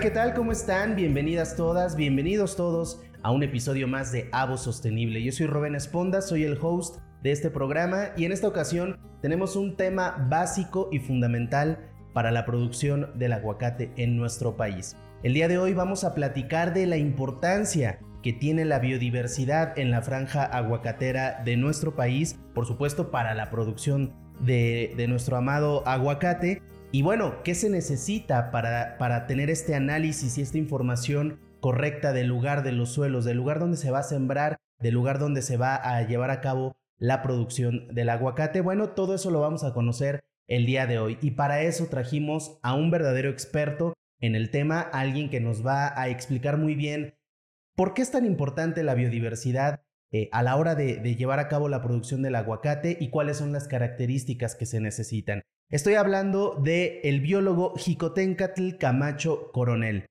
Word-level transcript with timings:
¿qué 0.00 0.10
tal? 0.12 0.32
¿Cómo 0.32 0.52
están? 0.52 0.94
Bienvenidas 0.94 1.56
todas, 1.56 1.96
bienvenidos 1.96 2.54
todos 2.54 3.00
a 3.24 3.32
un 3.32 3.42
episodio 3.42 3.88
más 3.88 4.12
de 4.12 4.28
Avo 4.30 4.56
Sostenible. 4.56 5.20
Yo 5.24 5.32
soy 5.32 5.46
Rubén 5.46 5.74
Esponda, 5.74 6.22
soy 6.22 6.44
el 6.44 6.56
host 6.62 6.98
de 7.20 7.32
este 7.32 7.50
programa 7.50 8.10
y 8.16 8.24
en 8.24 8.30
esta 8.30 8.46
ocasión 8.46 8.96
tenemos 9.22 9.56
un 9.56 9.76
tema 9.76 10.24
básico 10.30 10.88
y 10.92 11.00
fundamental 11.00 11.90
para 12.12 12.30
la 12.30 12.46
producción 12.46 13.10
del 13.18 13.32
aguacate 13.32 13.90
en 13.96 14.16
nuestro 14.16 14.56
país. 14.56 14.96
El 15.24 15.34
día 15.34 15.48
de 15.48 15.58
hoy 15.58 15.74
vamos 15.74 16.04
a 16.04 16.14
platicar 16.14 16.74
de 16.74 16.86
la 16.86 16.96
importancia 16.96 17.98
que 18.22 18.32
tiene 18.32 18.64
la 18.64 18.78
biodiversidad 18.78 19.76
en 19.76 19.90
la 19.90 20.02
franja 20.02 20.44
aguacatera 20.44 21.42
de 21.44 21.56
nuestro 21.56 21.96
país, 21.96 22.38
por 22.54 22.66
supuesto 22.66 23.10
para 23.10 23.34
la 23.34 23.50
producción 23.50 24.14
de 24.38 25.06
nuestro 25.08 25.36
amado 25.36 25.84
aguacate. 25.88 26.62
Y 26.90 27.02
bueno, 27.02 27.42
¿qué 27.42 27.54
se 27.54 27.68
necesita 27.68 28.50
para, 28.50 28.96
para 28.96 29.26
tener 29.26 29.50
este 29.50 29.74
análisis 29.74 30.38
y 30.38 30.42
esta 30.42 30.56
información 30.56 31.38
correcta 31.60 32.12
del 32.12 32.28
lugar 32.28 32.62
de 32.62 32.72
los 32.72 32.90
suelos, 32.90 33.24
del 33.24 33.36
lugar 33.36 33.58
donde 33.58 33.76
se 33.76 33.90
va 33.90 33.98
a 33.98 34.04
sembrar, 34.04 34.56
del 34.78 34.94
lugar 34.94 35.18
donde 35.18 35.42
se 35.42 35.56
va 35.56 35.76
a 35.76 36.02
llevar 36.06 36.30
a 36.30 36.40
cabo 36.40 36.76
la 36.98 37.22
producción 37.22 37.92
del 37.94 38.08
aguacate? 38.08 38.62
Bueno, 38.62 38.90
todo 38.90 39.14
eso 39.14 39.30
lo 39.30 39.40
vamos 39.40 39.64
a 39.64 39.74
conocer 39.74 40.20
el 40.46 40.64
día 40.64 40.86
de 40.86 40.98
hoy. 40.98 41.18
Y 41.20 41.32
para 41.32 41.62
eso 41.62 41.86
trajimos 41.86 42.58
a 42.62 42.74
un 42.74 42.90
verdadero 42.90 43.28
experto 43.28 43.92
en 44.20 44.34
el 44.34 44.50
tema, 44.50 44.80
alguien 44.80 45.28
que 45.28 45.40
nos 45.40 45.64
va 45.64 45.98
a 46.00 46.08
explicar 46.08 46.56
muy 46.56 46.74
bien 46.74 47.14
por 47.76 47.94
qué 47.94 48.02
es 48.02 48.10
tan 48.10 48.24
importante 48.24 48.82
la 48.82 48.94
biodiversidad 48.94 49.82
eh, 50.10 50.28
a 50.32 50.42
la 50.42 50.56
hora 50.56 50.74
de, 50.74 51.14
llevar 51.14 51.38
a 51.38 51.48
cabo 51.48 51.68
la 51.68 51.82
producción 51.82 52.22
del 52.22 52.34
aguacate 52.34 52.96
y 52.98 53.10
cuáles 53.10 53.36
son 53.36 53.52
las 53.52 53.68
características 53.68 54.56
que 54.56 54.66
se 54.66 54.80
necesitan. 54.80 55.42
Estoy 55.70 55.96
hablando 55.96 56.58
de 56.64 57.02
el 57.04 57.20
biólogo 57.20 57.74
Jicotencatl 57.76 58.78
Camacho 58.78 59.52
Coronel. 59.52 60.06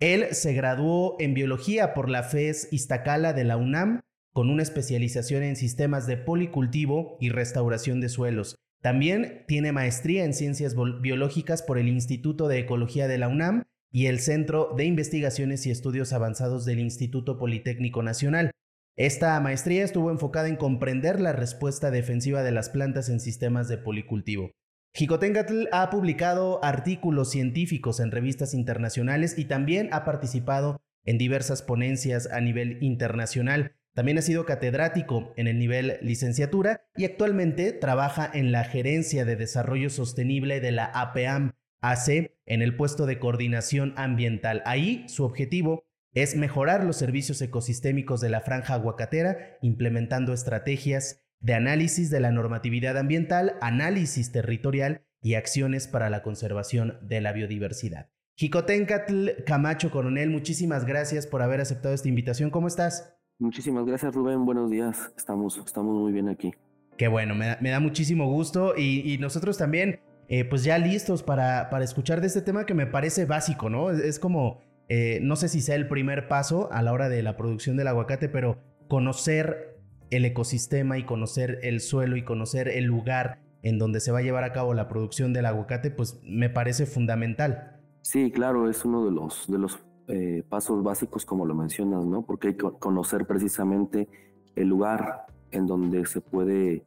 Él 0.00 0.28
se 0.30 0.54
graduó 0.54 1.16
en 1.20 1.34
biología 1.34 1.92
por 1.92 2.08
la 2.08 2.22
FES 2.22 2.68
Iztacala 2.72 3.34
de 3.34 3.44
la 3.44 3.58
UNAM 3.58 4.00
con 4.32 4.48
una 4.48 4.62
especialización 4.62 5.42
en 5.42 5.56
sistemas 5.56 6.06
de 6.06 6.16
policultivo 6.16 7.18
y 7.20 7.28
restauración 7.28 8.00
de 8.00 8.08
suelos. 8.08 8.56
También 8.80 9.44
tiene 9.46 9.70
maestría 9.70 10.24
en 10.24 10.32
ciencias 10.32 10.74
biológicas 11.02 11.62
por 11.62 11.76
el 11.76 11.88
Instituto 11.88 12.48
de 12.48 12.60
Ecología 12.60 13.06
de 13.06 13.18
la 13.18 13.28
UNAM 13.28 13.64
y 13.90 14.06
el 14.06 14.18
Centro 14.18 14.72
de 14.78 14.86
Investigaciones 14.86 15.66
y 15.66 15.70
Estudios 15.70 16.14
Avanzados 16.14 16.64
del 16.64 16.80
Instituto 16.80 17.38
Politécnico 17.38 18.02
Nacional. 18.02 18.50
Esta 18.96 19.38
maestría 19.40 19.84
estuvo 19.84 20.10
enfocada 20.10 20.48
en 20.48 20.56
comprender 20.56 21.20
la 21.20 21.34
respuesta 21.34 21.90
defensiva 21.90 22.42
de 22.42 22.52
las 22.52 22.70
plantas 22.70 23.10
en 23.10 23.20
sistemas 23.20 23.68
de 23.68 23.76
policultivo. 23.76 24.52
Jicotengatl 24.94 25.68
ha 25.72 25.88
publicado 25.88 26.62
artículos 26.62 27.30
científicos 27.30 27.98
en 27.98 28.10
revistas 28.10 28.52
internacionales 28.52 29.38
y 29.38 29.46
también 29.46 29.88
ha 29.92 30.04
participado 30.04 30.82
en 31.04 31.16
diversas 31.16 31.62
ponencias 31.62 32.30
a 32.30 32.40
nivel 32.42 32.76
internacional. 32.82 33.74
También 33.94 34.18
ha 34.18 34.22
sido 34.22 34.44
catedrático 34.44 35.32
en 35.36 35.46
el 35.46 35.58
nivel 35.58 35.98
licenciatura 36.02 36.84
y 36.94 37.06
actualmente 37.06 37.72
trabaja 37.72 38.30
en 38.32 38.52
la 38.52 38.64
Gerencia 38.64 39.24
de 39.24 39.36
Desarrollo 39.36 39.88
Sostenible 39.88 40.60
de 40.60 40.72
la 40.72 40.84
APAM 40.84 41.52
AC 41.80 42.36
en 42.44 42.62
el 42.62 42.76
puesto 42.76 43.06
de 43.06 43.18
coordinación 43.18 43.94
ambiental. 43.96 44.62
Ahí 44.66 45.04
su 45.08 45.24
objetivo 45.24 45.84
es 46.12 46.36
mejorar 46.36 46.84
los 46.84 46.96
servicios 46.96 47.40
ecosistémicos 47.40 48.20
de 48.20 48.28
la 48.28 48.42
franja 48.42 48.74
aguacatera, 48.74 49.56
implementando 49.62 50.34
estrategias 50.34 51.21
de 51.42 51.54
análisis 51.54 52.08
de 52.08 52.20
la 52.20 52.30
normatividad 52.30 52.96
ambiental, 52.96 53.56
análisis 53.60 54.32
territorial 54.32 55.02
y 55.20 55.34
acciones 55.34 55.88
para 55.88 56.08
la 56.08 56.22
conservación 56.22 56.98
de 57.02 57.20
la 57.20 57.32
biodiversidad. 57.32 58.08
Jicotencatl 58.36 59.42
Camacho 59.44 59.90
Coronel, 59.90 60.30
muchísimas 60.30 60.86
gracias 60.86 61.26
por 61.26 61.42
haber 61.42 61.60
aceptado 61.60 61.94
esta 61.94 62.08
invitación. 62.08 62.50
¿Cómo 62.50 62.68
estás? 62.68 63.14
Muchísimas 63.38 63.84
gracias, 63.84 64.14
Rubén. 64.14 64.44
Buenos 64.44 64.70
días. 64.70 65.12
Estamos, 65.16 65.58
estamos 65.58 65.94
muy 65.96 66.12
bien 66.12 66.28
aquí. 66.28 66.52
Qué 66.96 67.08
bueno, 67.08 67.34
me 67.34 67.70
da, 67.70 67.80
muchísimo 67.80 68.30
gusto 68.30 68.74
y, 68.76 69.18
nosotros 69.18 69.58
también, 69.58 70.00
eh, 70.28 70.44
pues 70.44 70.62
ya 70.62 70.78
listos 70.78 71.22
para, 71.22 71.68
para, 71.70 71.84
escuchar 71.84 72.20
de 72.20 72.28
este 72.28 72.42
tema 72.42 72.66
que 72.66 72.74
me 72.74 72.86
parece 72.86 73.24
básico, 73.24 73.68
¿no? 73.70 73.90
Es, 73.90 74.18
como, 74.18 74.60
eh, 74.88 75.18
no 75.22 75.34
sé 75.34 75.48
si 75.48 75.60
sea 75.60 75.74
el 75.74 75.88
primer 75.88 76.28
paso 76.28 76.70
a 76.70 76.82
la 76.82 76.92
hora 76.92 77.08
de 77.08 77.22
la 77.22 77.36
producción 77.36 77.76
del 77.76 77.88
aguacate, 77.88 78.28
pero 78.28 78.58
conocer 78.88 79.71
el 80.12 80.24
ecosistema 80.24 80.98
y 80.98 81.04
conocer 81.04 81.58
el 81.62 81.80
suelo 81.80 82.16
y 82.16 82.24
conocer 82.24 82.68
el 82.68 82.84
lugar 82.84 83.40
en 83.62 83.78
donde 83.78 84.00
se 84.00 84.12
va 84.12 84.18
a 84.20 84.22
llevar 84.22 84.44
a 84.44 84.52
cabo 84.52 84.74
la 84.74 84.88
producción 84.88 85.32
del 85.32 85.46
aguacate, 85.46 85.90
pues 85.90 86.20
me 86.24 86.50
parece 86.50 86.86
fundamental. 86.86 87.80
Sí, 88.02 88.30
claro, 88.30 88.68
es 88.68 88.84
uno 88.84 89.04
de 89.04 89.12
los, 89.12 89.50
de 89.50 89.58
los 89.58 89.78
eh, 90.08 90.42
pasos 90.48 90.82
básicos 90.82 91.24
como 91.24 91.46
lo 91.46 91.54
mencionas, 91.54 92.04
¿no? 92.04 92.22
Porque 92.22 92.48
hay 92.48 92.54
que 92.54 92.68
conocer 92.78 93.26
precisamente 93.26 94.08
el 94.56 94.68
lugar 94.68 95.26
en 95.52 95.66
donde 95.66 96.04
se 96.06 96.20
puede 96.20 96.82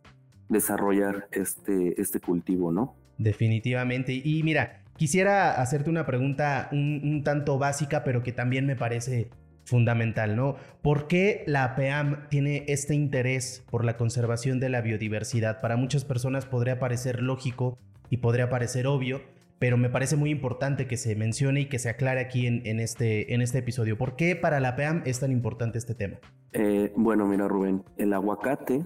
desarrollar 0.49 1.27
este, 1.31 1.99
este 1.99 2.19
cultivo, 2.19 2.71
¿no? 2.71 2.95
Definitivamente. 3.17 4.21
Y 4.23 4.43
mira, 4.43 4.83
quisiera 4.97 5.61
hacerte 5.61 5.89
una 5.89 6.05
pregunta 6.05 6.69
un, 6.71 7.23
tanto 7.23 7.57
básica, 7.57 8.03
pero 8.03 8.23
que 8.23 8.31
también 8.31 8.65
me 8.65 8.75
parece 8.75 9.29
fundamental, 9.65 10.35
¿no? 10.35 10.55
¿Por 10.81 11.07
qué 11.07 11.43
la 11.47 11.63
APAM 11.63 12.29
tiene 12.29 12.63
este 12.67 12.95
interés 12.95 13.65
por 13.69 13.83
la 13.83 13.97
conservación 13.97 14.59
de 14.59 14.69
la 14.69 14.81
biodiversidad? 14.81 15.59
Para 15.59 15.75
muchas 15.75 16.05
personas 16.05 16.45
podría 16.45 16.79
parecer 16.79 17.21
lógico 17.21 17.77
y 18.09 18.17
podría 18.17 18.49
parecer 18.49 18.87
obvio, 18.87 19.21
pero 19.59 19.77
me 19.77 19.89
parece 19.89 20.15
muy 20.15 20.29
importante 20.29 20.87
que 20.87 20.97
se 20.97 21.15
mencione 21.15 21.61
y 21.61 21.65
que 21.65 21.79
se 21.79 21.89
aclare 21.89 22.21
aquí 22.21 22.45
en, 22.47 22.79
este, 22.79 23.33
en 23.33 23.41
este 23.41 23.59
episodio. 23.59 23.97
¿Por 23.97 24.15
qué 24.15 24.35
para 24.35 24.59
la 24.59 24.75
PEAM 24.75 25.01
es 25.05 25.19
tan 25.19 25.31
importante 25.31 25.77
este 25.77 25.95
tema? 25.95 26.17
Eh, 26.53 26.93
bueno, 26.95 27.25
mira 27.25 27.47
Rubén, 27.47 27.83
el 27.97 28.13
aguacate, 28.13 28.85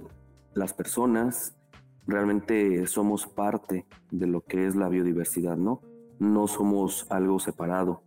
las 0.53 0.73
personas 0.73 1.55
realmente 2.07 2.87
somos 2.87 3.27
parte 3.27 3.85
de 4.11 4.27
lo 4.27 4.41
que 4.41 4.65
es 4.65 4.75
la 4.75 4.89
biodiversidad, 4.89 5.57
¿no? 5.57 5.81
No 6.19 6.47
somos 6.47 7.05
algo 7.09 7.39
separado. 7.39 8.03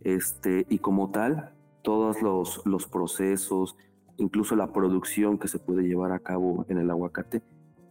Este, 0.00 0.66
y 0.68 0.78
como 0.78 1.10
tal, 1.10 1.52
todos 1.82 2.22
los, 2.22 2.62
los 2.64 2.86
procesos, 2.86 3.76
incluso 4.16 4.56
la 4.56 4.72
producción 4.72 5.38
que 5.38 5.48
se 5.48 5.58
puede 5.58 5.82
llevar 5.82 6.12
a 6.12 6.20
cabo 6.20 6.64
en 6.68 6.78
el 6.78 6.90
aguacate, 6.90 7.42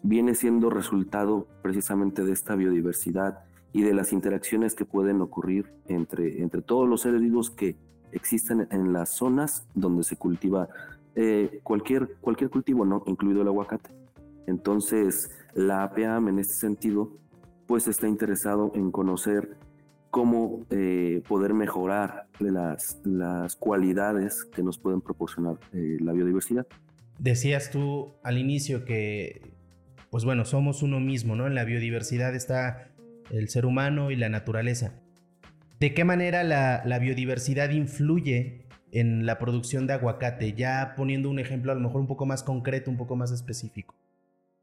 viene 0.03 0.35
siendo 0.35 0.69
resultado 0.69 1.47
precisamente 1.61 2.23
de 2.23 2.33
esta 2.33 2.55
biodiversidad 2.55 3.43
y 3.73 3.83
de 3.83 3.93
las 3.93 4.11
interacciones 4.13 4.75
que 4.75 4.85
pueden 4.85 5.21
ocurrir 5.21 5.71
entre, 5.87 6.41
entre 6.41 6.61
todos 6.61 6.87
los 6.87 7.01
seres 7.01 7.21
vivos 7.21 7.49
que 7.49 7.75
existen 8.11 8.67
en 8.71 8.93
las 8.93 9.09
zonas 9.09 9.67
donde 9.73 10.03
se 10.03 10.17
cultiva 10.17 10.67
eh, 11.15 11.59
cualquier, 11.63 12.15
cualquier 12.19 12.49
cultivo, 12.49 12.85
¿no? 12.85 13.03
incluido 13.05 13.41
el 13.41 13.47
aguacate. 13.47 13.91
Entonces, 14.47 15.31
la 15.53 15.83
APAM 15.83 16.29
en 16.29 16.39
este 16.39 16.53
sentido, 16.53 17.11
pues 17.67 17.87
está 17.87 18.07
interesado 18.07 18.71
en 18.75 18.91
conocer 18.91 19.57
cómo 20.11 20.65
eh, 20.69 21.23
poder 21.27 21.53
mejorar 21.53 22.27
las, 22.39 22.99
las 23.05 23.55
cualidades 23.55 24.43
que 24.43 24.61
nos 24.61 24.77
pueden 24.77 25.01
proporcionar 25.01 25.57
eh, 25.73 25.97
la 26.01 26.11
biodiversidad. 26.11 26.67
Decías 27.17 27.71
tú 27.71 28.13
al 28.21 28.37
inicio 28.37 28.83
que, 28.83 29.53
pues 30.09 30.25
bueno, 30.25 30.43
somos 30.43 30.83
uno 30.83 30.99
mismo, 30.99 31.35
¿no? 31.35 31.47
En 31.47 31.55
la 31.55 31.63
biodiversidad 31.63 32.35
está 32.35 32.89
el 33.31 33.47
ser 33.47 33.65
humano 33.65 34.11
y 34.11 34.17
la 34.17 34.27
naturaleza. 34.27 34.99
¿De 35.79 35.93
qué 35.93 36.03
manera 36.03 36.43
la, 36.43 36.99
biodiversidad 36.99 37.71
influye 37.71 38.67
en 38.91 39.25
la 39.25 39.39
producción 39.39 39.87
de 39.87 39.93
aguacate? 39.93 40.53
Ya 40.53 40.93
poniendo 40.97 41.29
un 41.29 41.39
ejemplo 41.39 41.71
a 41.71 41.75
lo 41.75 41.81
mejor 41.81 42.01
un 42.01 42.07
poco 42.07 42.25
más 42.25 42.43
concreto, 42.43 42.91
un 42.91 42.97
poco 42.97 43.15
más 43.15 43.31
específico. 43.31 43.95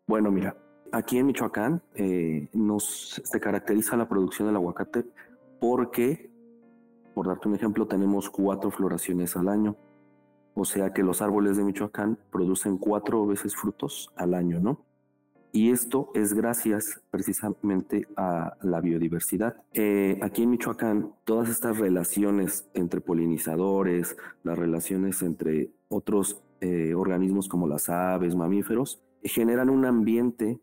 Bueno, 0.06 0.30
mira, 0.30 0.56
aquí 0.92 1.18
en 1.18 1.26
Michoacán 1.26 1.82
eh, 1.94 2.48
nos 2.52 3.20
se 3.24 3.40
caracteriza 3.40 3.96
la 3.96 4.08
producción 4.08 4.46
del 4.46 4.56
aguacate 4.56 5.04
porque, 5.60 6.30
por 7.14 7.26
darte 7.26 7.48
un 7.48 7.54
ejemplo, 7.54 7.86
tenemos 7.86 8.30
cuatro 8.30 8.70
floraciones 8.70 9.36
al 9.36 9.48
año. 9.48 9.76
O 10.54 10.64
sea 10.64 10.92
que 10.92 11.02
los 11.02 11.22
árboles 11.22 11.56
de 11.56 11.64
Michoacán 11.64 12.18
producen 12.30 12.78
cuatro 12.78 13.26
veces 13.26 13.54
frutos 13.54 14.12
al 14.16 14.34
año, 14.34 14.60
¿no? 14.60 14.84
Y 15.52 15.70
esto 15.70 16.10
es 16.14 16.34
gracias 16.34 17.00
precisamente 17.10 18.06
a 18.16 18.56
la 18.62 18.80
biodiversidad. 18.80 19.56
Eh, 19.72 20.18
aquí 20.20 20.42
en 20.42 20.50
Michoacán, 20.50 21.14
todas 21.24 21.48
estas 21.48 21.78
relaciones 21.78 22.68
entre 22.74 23.00
polinizadores, 23.00 24.16
las 24.42 24.58
relaciones 24.58 25.22
entre 25.22 25.70
otros 25.88 26.42
eh, 26.60 26.92
organismos 26.94 27.48
como 27.48 27.66
las 27.66 27.88
aves, 27.88 28.34
mamíferos, 28.34 29.00
generan 29.22 29.70
un 29.70 29.86
ambiente 29.86 30.60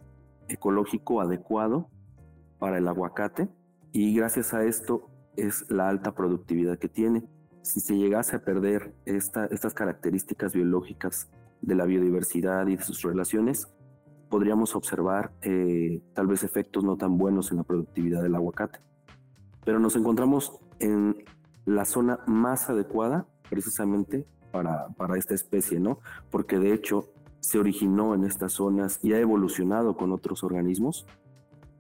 ecológico 0.47 1.19
adecuado 1.19 1.89
para 2.59 2.77
el 2.77 2.87
aguacate 2.87 3.49
y 3.95 4.13
gracias 4.13 4.53
a 4.53 4.65
esto 4.65 5.09
es 5.37 5.71
la 5.71 5.87
alta 5.87 6.13
productividad 6.13 6.77
que 6.77 6.89
tiene. 6.89 7.29
Si 7.61 7.79
se 7.79 7.95
llegase 7.95 8.35
a 8.35 8.43
perder 8.43 8.93
estas 9.05 9.73
características 9.73 10.53
biológicas 10.53 11.29
de 11.61 11.75
la 11.75 11.85
biodiversidad 11.85 12.67
y 12.67 12.75
de 12.75 12.83
sus 12.83 13.03
relaciones, 13.03 13.73
podríamos 14.29 14.75
observar 14.75 15.31
eh, 15.43 16.01
tal 16.13 16.27
vez 16.27 16.43
efectos 16.43 16.83
no 16.83 16.97
tan 16.97 17.17
buenos 17.17 17.51
en 17.51 17.57
la 17.57 17.63
productividad 17.63 18.21
del 18.21 18.35
aguacate. 18.35 18.79
Pero 19.63 19.79
nos 19.79 19.95
encontramos 19.95 20.59
en 20.79 21.23
la 21.63 21.85
zona 21.85 22.19
más 22.27 22.69
adecuada 22.69 23.25
precisamente 23.49 24.27
para, 24.51 24.89
para 24.97 25.17
esta 25.17 25.35
especie, 25.35 25.79
¿no? 25.79 26.01
Porque 26.29 26.59
de 26.59 26.73
hecho 26.73 27.13
se 27.39 27.59
originó 27.59 28.13
en 28.13 28.25
estas 28.25 28.51
zonas 28.51 28.99
y 29.01 29.13
ha 29.13 29.19
evolucionado 29.21 29.95
con 29.95 30.11
otros 30.11 30.43
organismos 30.43 31.07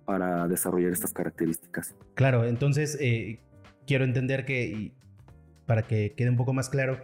para 0.05 0.47
desarrollar 0.47 0.91
estas 0.91 1.13
características. 1.13 1.95
Claro, 2.13 2.45
entonces 2.45 2.97
eh, 3.01 3.39
quiero 3.85 4.03
entender 4.03 4.45
que, 4.45 4.91
para 5.65 5.83
que 5.83 6.13
quede 6.15 6.29
un 6.29 6.37
poco 6.37 6.53
más 6.53 6.69
claro, 6.69 7.01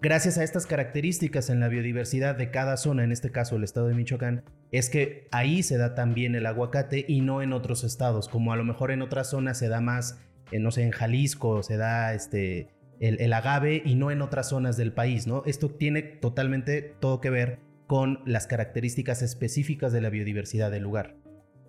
gracias 0.00 0.38
a 0.38 0.44
estas 0.44 0.66
características 0.66 1.50
en 1.50 1.60
la 1.60 1.68
biodiversidad 1.68 2.34
de 2.36 2.50
cada 2.50 2.76
zona, 2.76 3.04
en 3.04 3.12
este 3.12 3.30
caso 3.30 3.56
el 3.56 3.64
estado 3.64 3.88
de 3.88 3.94
Michoacán, 3.94 4.42
es 4.72 4.88
que 4.88 5.28
ahí 5.30 5.62
se 5.62 5.76
da 5.76 5.94
también 5.94 6.34
el 6.34 6.46
aguacate 6.46 7.04
y 7.06 7.20
no 7.20 7.42
en 7.42 7.52
otros 7.52 7.84
estados, 7.84 8.28
como 8.28 8.52
a 8.52 8.56
lo 8.56 8.64
mejor 8.64 8.90
en 8.90 9.02
otras 9.02 9.30
zonas 9.30 9.58
se 9.58 9.68
da 9.68 9.80
más, 9.80 10.20
no 10.52 10.70
sé, 10.70 10.82
en 10.82 10.92
Jalisco 10.92 11.62
se 11.62 11.76
da 11.76 12.14
este, 12.14 12.68
el, 13.00 13.20
el, 13.20 13.32
agave 13.32 13.82
y 13.84 13.96
no 13.96 14.10
en 14.10 14.22
otras 14.22 14.48
zonas 14.48 14.76
del 14.76 14.92
país, 14.92 15.26
¿no? 15.26 15.42
Esto 15.46 15.70
tiene 15.70 16.02
totalmente 16.02 16.82
todo 17.00 17.20
que 17.20 17.30
ver 17.30 17.58
con 17.86 18.20
las 18.24 18.46
características 18.46 19.20
específicas 19.20 19.92
de 19.92 20.00
la 20.00 20.10
biodiversidad 20.10 20.70
del 20.70 20.84
lugar. 20.84 21.16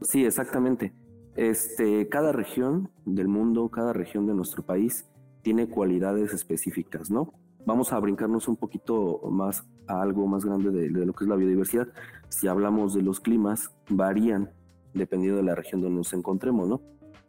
Sí, 0.01 0.25
exactamente. 0.25 0.93
Este, 1.35 2.09
cada 2.09 2.31
región 2.31 2.89
del 3.05 3.27
mundo, 3.27 3.69
cada 3.69 3.93
región 3.93 4.25
de 4.25 4.33
nuestro 4.33 4.63
país 4.63 5.07
tiene 5.43 5.69
cualidades 5.69 6.33
específicas, 6.33 7.09
¿no? 7.09 7.33
Vamos 7.65 7.93
a 7.93 7.99
brincarnos 7.99 8.47
un 8.47 8.57
poquito 8.57 9.21
más 9.29 9.63
a 9.87 10.01
algo 10.01 10.25
más 10.27 10.43
grande 10.43 10.71
de, 10.71 10.89
lo 10.89 11.13
que 11.13 11.23
es 11.23 11.29
la 11.29 11.35
biodiversidad. 11.35 11.87
Si 12.29 12.47
hablamos 12.47 12.93
de 12.93 13.03
los 13.03 13.19
climas, 13.19 13.71
varían 13.89 14.49
dependiendo 14.93 15.37
de 15.37 15.43
la 15.43 15.55
región 15.55 15.81
donde 15.81 15.97
nos 15.97 16.13
encontremos, 16.13 16.67
¿no? 16.67 16.81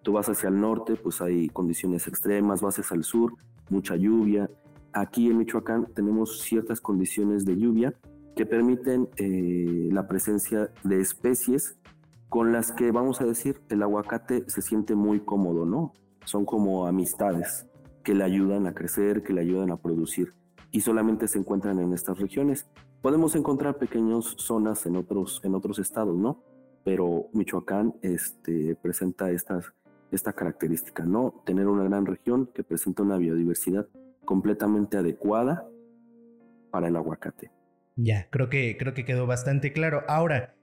Tú 0.02 0.12
vas 0.12 0.28
hacia 0.28 0.48
el 0.48 0.60
norte, 0.60 0.96
pues 0.96 1.20
hay 1.20 1.48
condiciones 1.48 2.08
extremas, 2.08 2.60
vas 2.60 2.78
hacia 2.78 2.96
el 2.96 3.04
sur, 3.04 3.34
mucha 3.68 3.94
lluvia. 3.94 4.50
Aquí 4.92 5.28
en 5.28 5.38
Michoacán 5.38 5.86
tenemos 5.94 6.40
ciertas 6.40 6.80
condiciones 6.80 7.44
de 7.44 7.56
lluvia 7.56 7.94
que 8.34 8.46
permiten 8.46 9.08
eh, 9.16 9.90
la 9.92 10.08
presencia 10.08 10.70
de 10.82 11.00
especies 11.00 11.76
con 12.32 12.50
las 12.50 12.72
que 12.72 12.90
vamos 12.92 13.20
a 13.20 13.26
decir 13.26 13.60
el 13.68 13.82
aguacate 13.82 14.48
se 14.48 14.62
siente 14.62 14.94
muy 14.94 15.20
cómodo, 15.20 15.66
¿no? 15.66 15.92
Son 16.24 16.46
como 16.46 16.86
amistades 16.86 17.66
que 18.02 18.14
le 18.14 18.24
ayudan 18.24 18.66
a 18.66 18.72
crecer, 18.72 19.22
que 19.22 19.34
le 19.34 19.42
ayudan 19.42 19.70
a 19.70 19.76
producir 19.76 20.32
y 20.70 20.80
solamente 20.80 21.28
se 21.28 21.38
encuentran 21.38 21.78
en 21.78 21.92
estas 21.92 22.18
regiones. 22.18 22.66
Podemos 23.02 23.34
encontrar 23.34 23.76
pequeñas 23.76 24.34
zonas 24.38 24.86
en 24.86 24.96
otros, 24.96 25.42
en 25.44 25.54
otros 25.54 25.78
estados, 25.78 26.16
¿no? 26.16 26.42
Pero 26.84 27.28
Michoacán 27.34 27.96
este, 28.00 28.76
presenta 28.76 29.30
estas, 29.30 29.70
esta 30.10 30.32
característica, 30.32 31.04
¿no? 31.04 31.42
Tener 31.44 31.66
una 31.66 31.84
gran 31.84 32.06
región 32.06 32.48
que 32.54 32.64
presenta 32.64 33.02
una 33.02 33.18
biodiversidad 33.18 33.86
completamente 34.24 34.96
adecuada 34.96 35.68
para 36.70 36.88
el 36.88 36.96
aguacate. 36.96 37.50
Ya, 37.96 38.26
creo 38.30 38.48
que, 38.48 38.78
creo 38.78 38.94
que 38.94 39.04
quedó 39.04 39.26
bastante 39.26 39.74
claro. 39.74 40.02
Ahora, 40.08 40.54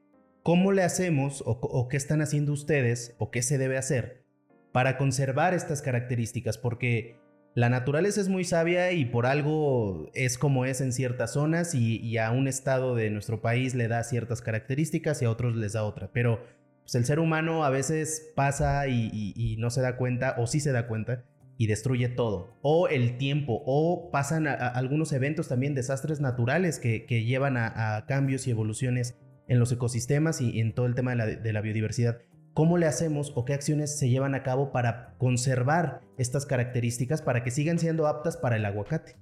¿Cómo 0.44 0.72
le 0.72 0.84
hacemos 0.84 1.44
o, 1.46 1.88
qué 1.90 1.98
están 1.98 2.22
haciendo 2.22 2.54
ustedes 2.54 3.14
o 3.18 3.30
qué 3.30 3.42
se 3.42 3.58
debe 3.58 3.78
hacer 3.78 4.24
para 4.72 4.98
conservar 4.98 5.54
estas 5.54 5.82
características? 5.82 6.58
Porque 6.58 7.18
la 7.56 7.70
naturaleza 7.70 8.22
es 8.22 8.30
muy 8.30 8.46
sabia 8.46 8.94
y 8.94 9.04
por 9.04 9.26
algo 9.26 10.10
es 10.14 10.38
como 10.38 10.64
es 10.64 10.80
en 10.80 10.94
ciertas 10.94 11.34
zonas 11.34 11.76
y, 11.76 12.18
a 12.18 12.32
un 12.32 12.48
estado 12.48 12.96
de 12.96 13.10
nuestro 13.10 13.42
país 13.42 13.76
le 13.76 13.90
da 13.90 14.04
ciertas 14.04 14.42
características 14.42 15.22
y 15.22 15.26
a 15.26 15.30
otros 15.30 15.56
les 15.56 15.74
da 15.74 15.84
otra. 15.84 16.10
Pero 16.14 16.40
pues, 16.84 16.96
el 16.96 17.06
ser 17.06 17.20
humano 17.20 17.66
a 17.66 17.70
veces 17.70 18.32
pasa 18.34 18.88
y, 18.88 19.58
no 19.60 19.70
se 19.70 19.82
da 19.82 19.98
cuenta 19.98 20.36
o 20.38 20.48
sí 20.48 20.62
se 20.62 20.72
da 20.72 20.88
cuenta 20.88 21.26
y 21.58 21.68
destruye 21.68 22.08
todo. 22.08 22.56
O 22.62 22.88
el 22.88 23.18
tiempo, 23.18 23.62
o 23.66 24.10
pasan 24.10 24.48
algunos 24.48 25.12
eventos 25.12 25.50
también, 25.50 25.76
desastres 25.76 26.22
naturales 26.22 26.80
que, 26.80 27.06
llevan 27.26 27.58
a 27.58 28.06
cambios 28.08 28.48
y 28.48 28.52
evoluciones 28.52 29.20
en 29.50 29.60
los 29.60 29.72
ecosistemas 29.72 30.40
y 30.40 30.62
en 30.62 30.74
todo 30.74 30.86
el 30.86 30.96
tema 30.96 31.16
de 31.16 31.54
la, 31.54 31.62
biodiversidad. 31.62 32.20
¿Cómo 32.54 32.78
le 32.78 32.86
hacemos 32.86 33.34
o 33.36 33.46
qué 33.46 33.54
acciones 33.54 33.98
se 33.98 34.10
llevan 34.10 34.36
a 34.36 34.44
cabo 34.44 34.72
para 34.72 35.16
conservar 35.18 36.02
estas 36.18 36.46
características 36.46 37.22
para 37.22 37.44
que 37.44 37.52
sigan 37.52 37.80
siendo 37.80 38.08
aptas 38.08 38.38
para 38.38 38.56
el 38.58 38.66
aguacate? 38.66 39.18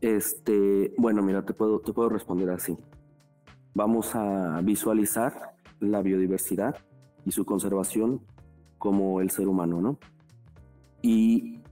Este, 0.00 0.94
bueno, 0.96 1.22
mira, 1.22 1.44
te 1.44 1.54
puedo, 1.54 1.80
te 1.80 1.92
puedo 1.92 2.08
responder 2.08 2.50
así. 2.50 2.78
Vamos 3.74 4.14
a 4.14 4.60
visualizar 4.62 5.56
la 5.80 6.02
biodiversidad 6.02 6.76
y 7.24 7.32
su 7.32 7.44
conservación 7.44 8.20
como 8.78 9.20
el 9.20 9.30
ser 9.30 9.48
humano, 9.48 9.80
¿no? 9.80 9.98
Y 11.02 11.62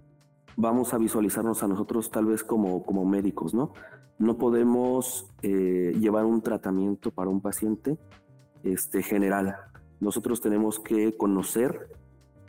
vamos 0.56 0.92
a 0.92 0.98
visualizarnos 0.98 1.62
a 1.62 1.68
nosotros 1.68 2.10
tal 2.10 2.26
vez 2.26 2.42
como, 2.42 2.82
como 2.82 3.04
médicos, 3.04 3.54
¿no? 3.54 3.74
No 4.22 4.38
podemos 4.38 5.26
eh, 5.42 5.96
llevar 5.98 6.26
un 6.26 6.42
tratamiento 6.42 7.10
para 7.10 7.28
un 7.28 7.40
paciente 7.40 7.98
este, 8.62 9.02
general. 9.02 9.56
Nosotros 9.98 10.40
tenemos 10.40 10.78
que 10.78 11.16
conocer 11.16 11.88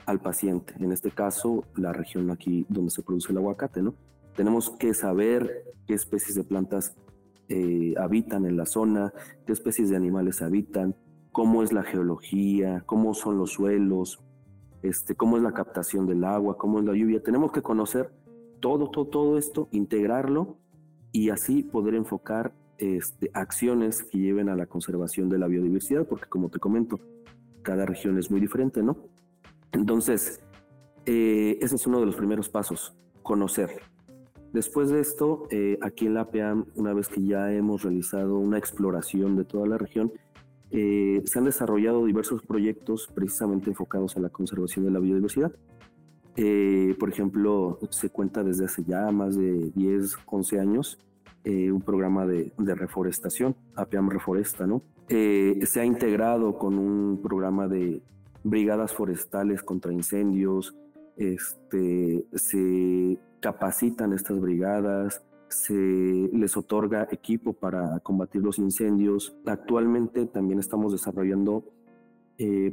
al 0.05 0.19
paciente, 0.19 0.75
en 0.77 0.91
este 0.91 1.09
caso 1.09 1.63
la 1.75 1.91
región 1.91 2.29
aquí 2.29 2.67
donde 2.69 2.91
se 2.91 3.01
produce 3.01 3.31
el 3.31 3.39
aguacate, 3.39 3.81
¿no? 3.81 3.95
Tenemos 4.35 4.69
que 4.69 4.93
saber 4.93 5.63
qué 5.87 5.95
especies 5.95 6.35
de 6.35 6.43
plantas 6.43 6.95
eh, 7.49 7.95
habitan 7.97 8.45
en 8.45 8.55
la 8.55 8.67
zona, 8.67 9.11
qué 9.47 9.53
especies 9.53 9.89
de 9.89 9.95
animales 9.95 10.43
habitan, 10.43 10.95
cómo 11.31 11.63
es 11.63 11.73
la 11.73 11.81
geología, 11.81 12.83
cómo 12.85 13.15
son 13.15 13.39
los 13.39 13.49
suelos, 13.49 14.23
este, 14.83 15.15
cómo 15.15 15.37
es 15.37 15.43
la 15.43 15.53
captación 15.53 16.05
del 16.05 16.23
agua, 16.23 16.55
cómo 16.55 16.77
es 16.77 16.85
la 16.85 16.93
lluvia. 16.93 17.23
Tenemos 17.23 17.51
que 17.51 17.63
conocer 17.63 18.13
todo, 18.59 18.91
todo, 18.91 19.07
todo 19.07 19.37
esto, 19.39 19.69
integrarlo 19.71 20.59
y 21.13 21.29
así 21.29 21.63
poder 21.63 21.95
enfocar 21.95 22.53
este, 22.77 23.29
acciones 23.33 24.03
que 24.03 24.17
lleven 24.17 24.49
a 24.49 24.55
la 24.57 24.65
conservación 24.65 25.29
de 25.29 25.37
la 25.37 25.47
biodiversidad, 25.47 26.05
porque 26.05 26.27
como 26.27 26.49
te 26.49 26.59
comento, 26.59 26.99
cada 27.61 27.85
región 27.85 28.17
es 28.17 28.29
muy 28.29 28.41
diferente, 28.41 28.83
¿no? 28.83 28.97
Entonces, 29.71 30.41
eh, 31.05 31.57
ese 31.61 31.75
es 31.75 31.87
uno 31.87 32.01
de 32.01 32.07
los 32.07 32.15
primeros 32.15 32.49
pasos, 32.49 32.93
conocer. 33.21 33.69
Después 34.51 34.89
de 34.89 34.99
esto, 34.99 35.47
eh, 35.49 35.79
aquí 35.81 36.07
en 36.07 36.15
la 36.15 36.21
APAM, 36.21 36.65
una 36.75 36.93
vez 36.93 37.07
que 37.07 37.23
ya 37.23 37.51
hemos 37.53 37.83
realizado 37.83 38.37
una 38.37 38.57
exploración 38.57 39.35
de 39.35 39.45
toda 39.45 39.67
la 39.67 39.77
región, 39.77 40.11
eh, 40.69 41.21
se 41.25 41.39
han 41.39 41.45
desarrollado 41.45 42.05
diversos 42.05 42.41
proyectos 42.41 43.07
precisamente 43.13 43.69
enfocados 43.69 44.17
a 44.17 44.19
la 44.19 44.29
conservación 44.29 44.85
de 44.85 44.91
la 44.91 44.99
biodiversidad. 44.99 45.51
Eh, 46.35 46.95
por 46.99 47.09
ejemplo, 47.09 47.79
se 47.91 48.09
cuenta 48.09 48.43
desde 48.43 48.65
hace 48.65 48.83
ya 48.83 49.11
más 49.11 49.35
de 49.35 49.71
10, 49.75 50.17
11 50.25 50.59
años 50.59 50.99
eh, 51.43 51.71
un 51.71 51.81
programa 51.81 52.25
de, 52.25 52.51
reforestación, 52.57 53.55
APIAM 53.75 54.09
Reforesta, 54.09 54.65
¿no? 54.65 54.81
Eh, 55.09 55.59
se 55.65 55.81
ha 55.81 55.85
integrado 55.85 56.57
con 56.57 56.79
un 56.79 57.21
programa 57.21 57.67
de 57.67 58.01
brigadas 58.43 58.93
forestales 58.93 59.61
contra 59.61 59.93
incendios, 59.93 60.75
este, 61.17 62.25
se 62.33 63.19
capacitan 63.39 64.13
estas 64.13 64.39
brigadas, 64.39 65.21
se 65.49 66.29
les 66.33 66.57
otorga 66.57 67.07
equipo 67.11 67.53
para 67.53 67.99
combatir 67.99 68.41
los 68.41 68.57
incendios. 68.57 69.35
Actualmente 69.45 70.25
también 70.25 70.59
estamos 70.59 70.93
desarrollando 70.93 71.65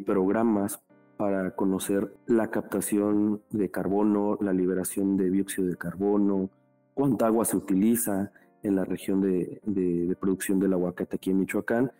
programas 0.06 0.80
para 1.20 1.50
conocer 1.50 2.14
la 2.24 2.50
captación 2.50 3.42
de 3.50 3.70
carbono, 3.70 4.38
la 4.40 4.54
liberación 4.54 5.18
de 5.18 5.30
dióxido 5.30 5.68
de 5.68 5.76
carbono, 5.76 6.48
cuánta 6.94 7.26
agua 7.26 7.44
se 7.44 7.58
utiliza 7.58 8.32
en 8.62 8.74
la 8.74 8.86
región 8.86 9.20
de, 9.20 10.16
producción 10.18 10.58
del 10.58 10.72
aguacate 10.72 11.16
aquí 11.16 11.28
en 11.28 11.40
Michoacán. 11.40 11.92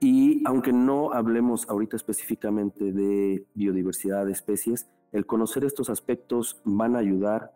Y 0.00 0.42
aunque 0.44 0.72
no 0.72 1.12
hablemos 1.12 1.68
ahorita 1.68 1.94
específicamente 1.94 2.90
de 2.90 3.46
biodiversidad 3.54 4.26
de 4.26 4.32
especies, 4.32 4.88
el 5.12 5.24
conocer 5.24 5.64
estos 5.64 5.88
aspectos 5.88 6.60
van 6.64 6.96
a 6.96 6.98
ayudar 6.98 7.54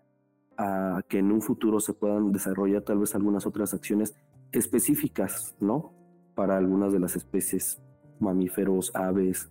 a 0.57 1.03
que 1.09 1.19
en 1.19 1.33
un 1.33 1.43
futuro 1.43 1.81
se 1.81 1.95
puedan 1.95 2.31
desarrollar 2.31 2.83
tal 2.83 2.99
vez 2.99 3.17
algunas 3.17 3.45
otras 3.45 3.75
acciones 3.75 4.15
específicas, 4.53 5.57
¿no? 5.59 5.93
Para 6.37 6.57
algunas 6.57 6.93
de 6.93 7.01
las 7.01 7.17
especies, 7.17 7.83
mamíferos, 8.21 8.93
aves, 8.95 9.51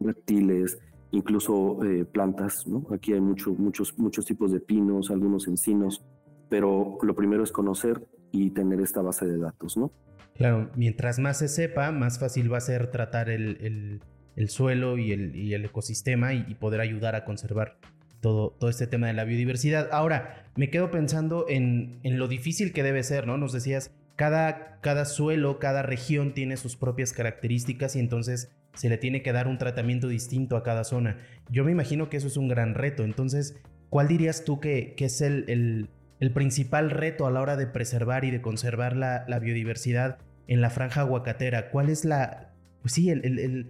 reptiles, 0.00 0.78
incluso 1.10 1.82
eh, 1.84 2.04
plantas. 2.04 2.66
¿no? 2.66 2.86
Aquí 2.92 3.12
hay 3.12 3.20
muchos, 3.20 3.58
muchos 3.58 4.24
tipos 4.24 4.52
de 4.52 4.60
pinos, 4.60 5.10
algunos 5.10 5.46
encinos, 5.48 6.04
pero 6.48 6.98
lo 7.02 7.14
primero 7.14 7.42
es 7.42 7.52
conocer 7.52 8.06
y 8.30 8.50
tener 8.50 8.80
esta 8.80 9.02
base 9.02 9.26
de 9.26 9.38
datos. 9.38 9.76
¿no? 9.76 9.92
Claro, 10.34 10.70
mientras 10.76 11.18
más 11.18 11.38
se 11.38 11.48
sepa, 11.48 11.90
más 11.92 12.18
fácil 12.18 12.52
va 12.52 12.58
a 12.58 12.60
ser 12.62 12.90
tratar 12.90 13.28
el, 13.28 14.00
suelo 14.46 14.98
y 14.98 15.12
el, 15.12 15.64
ecosistema 15.64 16.34
y, 16.34 16.54
poder 16.54 16.80
ayudar 16.80 17.16
a 17.16 17.24
conservar 17.24 17.78
todo, 18.20 18.50
todo 18.50 18.70
este 18.70 18.86
tema 18.86 19.08
de 19.08 19.14
la 19.14 19.24
biodiversidad. 19.24 19.88
Ahora, 19.92 20.46
me 20.56 20.70
quedo 20.70 20.90
pensando 20.90 21.46
en, 21.48 22.00
en 22.02 22.18
lo 22.18 22.28
difícil 22.28 22.72
que 22.72 22.82
debe 22.82 23.02
ser, 23.02 23.26
¿no? 23.26 23.36
Nos 23.36 23.52
decías, 23.52 23.92
cada, 24.18 24.80
cada 24.80 25.04
suelo, 25.04 25.60
cada 25.60 25.82
región 25.82 26.34
tiene 26.34 26.56
sus 26.56 26.76
propias 26.76 27.12
características 27.12 27.94
y 27.94 28.00
entonces 28.00 28.50
se 28.74 28.88
le 28.88 28.98
tiene 28.98 29.22
que 29.22 29.32
dar 29.32 29.48
un 29.48 29.58
tratamiento 29.58 30.08
distinto 30.08 30.56
a 30.56 30.62
cada 30.62 30.84
zona. 30.84 31.16
Yo 31.50 31.64
me 31.64 31.72
imagino 31.72 32.08
que 32.08 32.16
eso 32.16 32.28
es 32.28 32.36
un 32.36 32.48
gran 32.48 32.74
reto. 32.74 33.04
Entonces, 33.04 33.56
¿cuál 33.90 34.08
dirías 34.08 34.44
tú 34.44 34.60
que, 34.60 34.94
es 34.98 35.20
el, 35.20 35.88
principal 36.32 36.90
reto 36.90 37.26
a 37.26 37.30
la 37.30 37.40
hora 37.40 37.56
de 37.56 37.66
preservar 37.66 38.24
y 38.24 38.30
de 38.30 38.40
conservar 38.40 38.96
la, 38.96 39.38
biodiversidad 39.40 40.18
en 40.46 40.60
la 40.60 40.70
franja 40.70 41.00
aguacatera? 41.00 41.70
¿Cuál 41.70 41.88
es 41.88 42.04
la, 42.04 42.52
pues 42.82 42.92
sí, 42.94 43.10
el, 43.10 43.68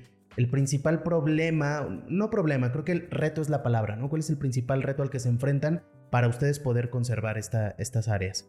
principal 0.50 1.02
problema, 1.02 2.04
no 2.08 2.30
problema, 2.30 2.70
creo 2.70 2.84
que 2.84 2.92
el 2.92 3.10
reto 3.10 3.40
es 3.40 3.48
la 3.48 3.62
palabra, 3.62 3.96
¿no? 3.96 4.08
¿Cuál 4.08 4.20
es 4.20 4.30
el 4.30 4.38
principal 4.38 4.82
reto 4.82 5.02
al 5.02 5.10
que 5.10 5.20
se 5.20 5.28
enfrentan 5.28 5.82
para 6.10 6.28
ustedes 6.28 6.60
poder 6.60 6.90
conservar 6.90 7.38
esta, 7.38 7.74
estas 7.78 8.08
áreas? 8.08 8.48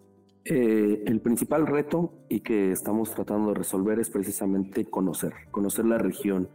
Eh, 0.51 1.03
el 1.05 1.21
principal 1.21 1.67
reto 1.67 2.11
y 2.27 2.39
que 2.39 2.71
estamos 2.71 3.13
tratando 3.13 3.49
de 3.49 3.53
resolver 3.53 3.99
es 3.99 4.09
precisamente 4.09 4.83
conocer, 4.85 5.31
conocer 5.51 5.85
la 5.85 5.99
región 5.99 6.49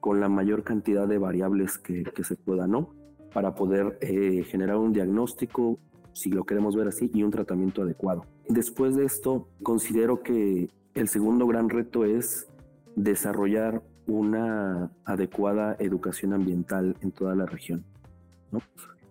con 0.00 0.18
la 0.18 0.30
mayor 0.30 0.64
cantidad 0.64 1.06
de 1.06 1.18
variables 1.18 1.76
que, 1.76 2.04
se 2.24 2.36
pueda, 2.36 2.66
¿no? 2.66 2.94
Para 3.34 3.54
poder 3.54 3.98
eh, 4.00 4.44
generar 4.44 4.78
un 4.78 4.94
diagnóstico, 4.94 5.78
si 6.14 6.30
lo 6.30 6.44
queremos 6.44 6.74
ver 6.74 6.88
así, 6.88 7.10
y 7.12 7.22
un 7.22 7.30
tratamiento 7.30 7.82
adecuado. 7.82 8.24
Después 8.48 8.96
de 8.96 9.04
esto, 9.04 9.46
considero 9.62 10.22
que 10.22 10.70
el 10.94 11.08
segundo 11.08 11.46
gran 11.46 11.68
reto 11.68 12.06
es 12.06 12.46
desarrollar 12.96 13.82
una 14.06 14.90
adecuada 15.04 15.76
educación 15.80 16.32
ambiental 16.32 16.96
en 17.02 17.12
toda 17.12 17.34
la 17.34 17.44
región, 17.44 17.84
¿no? 18.50 18.60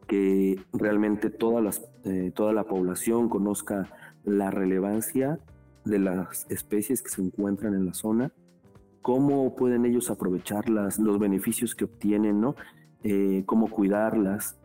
que 0.07 0.59
realmente 0.73 1.29
toda, 1.29 1.61
las, 1.61 1.83
eh, 2.03 2.31
toda 2.33 2.51
la 2.53 2.63
población 2.63 3.29
conozca 3.29 3.89
la 4.25 4.51
relevancia 4.51 5.39
de 5.85 5.99
las 5.99 6.45
especies 6.49 7.01
que 7.01 7.09
se 7.09 7.21
encuentran 7.21 7.73
en 7.73 7.85
la 7.85 7.93
zona, 7.93 8.31
cómo 9.01 9.55
pueden 9.55 9.85
ellos 9.85 10.09
aprovecharlas, 10.09 10.97
los 10.97 11.19
beneficios 11.19 11.75
que 11.75 11.85
obtienen, 11.85 12.39
¿no? 12.39 12.55
Eh, 13.03 13.43
cómo 13.45 13.69
cuidarlas, 13.69 14.57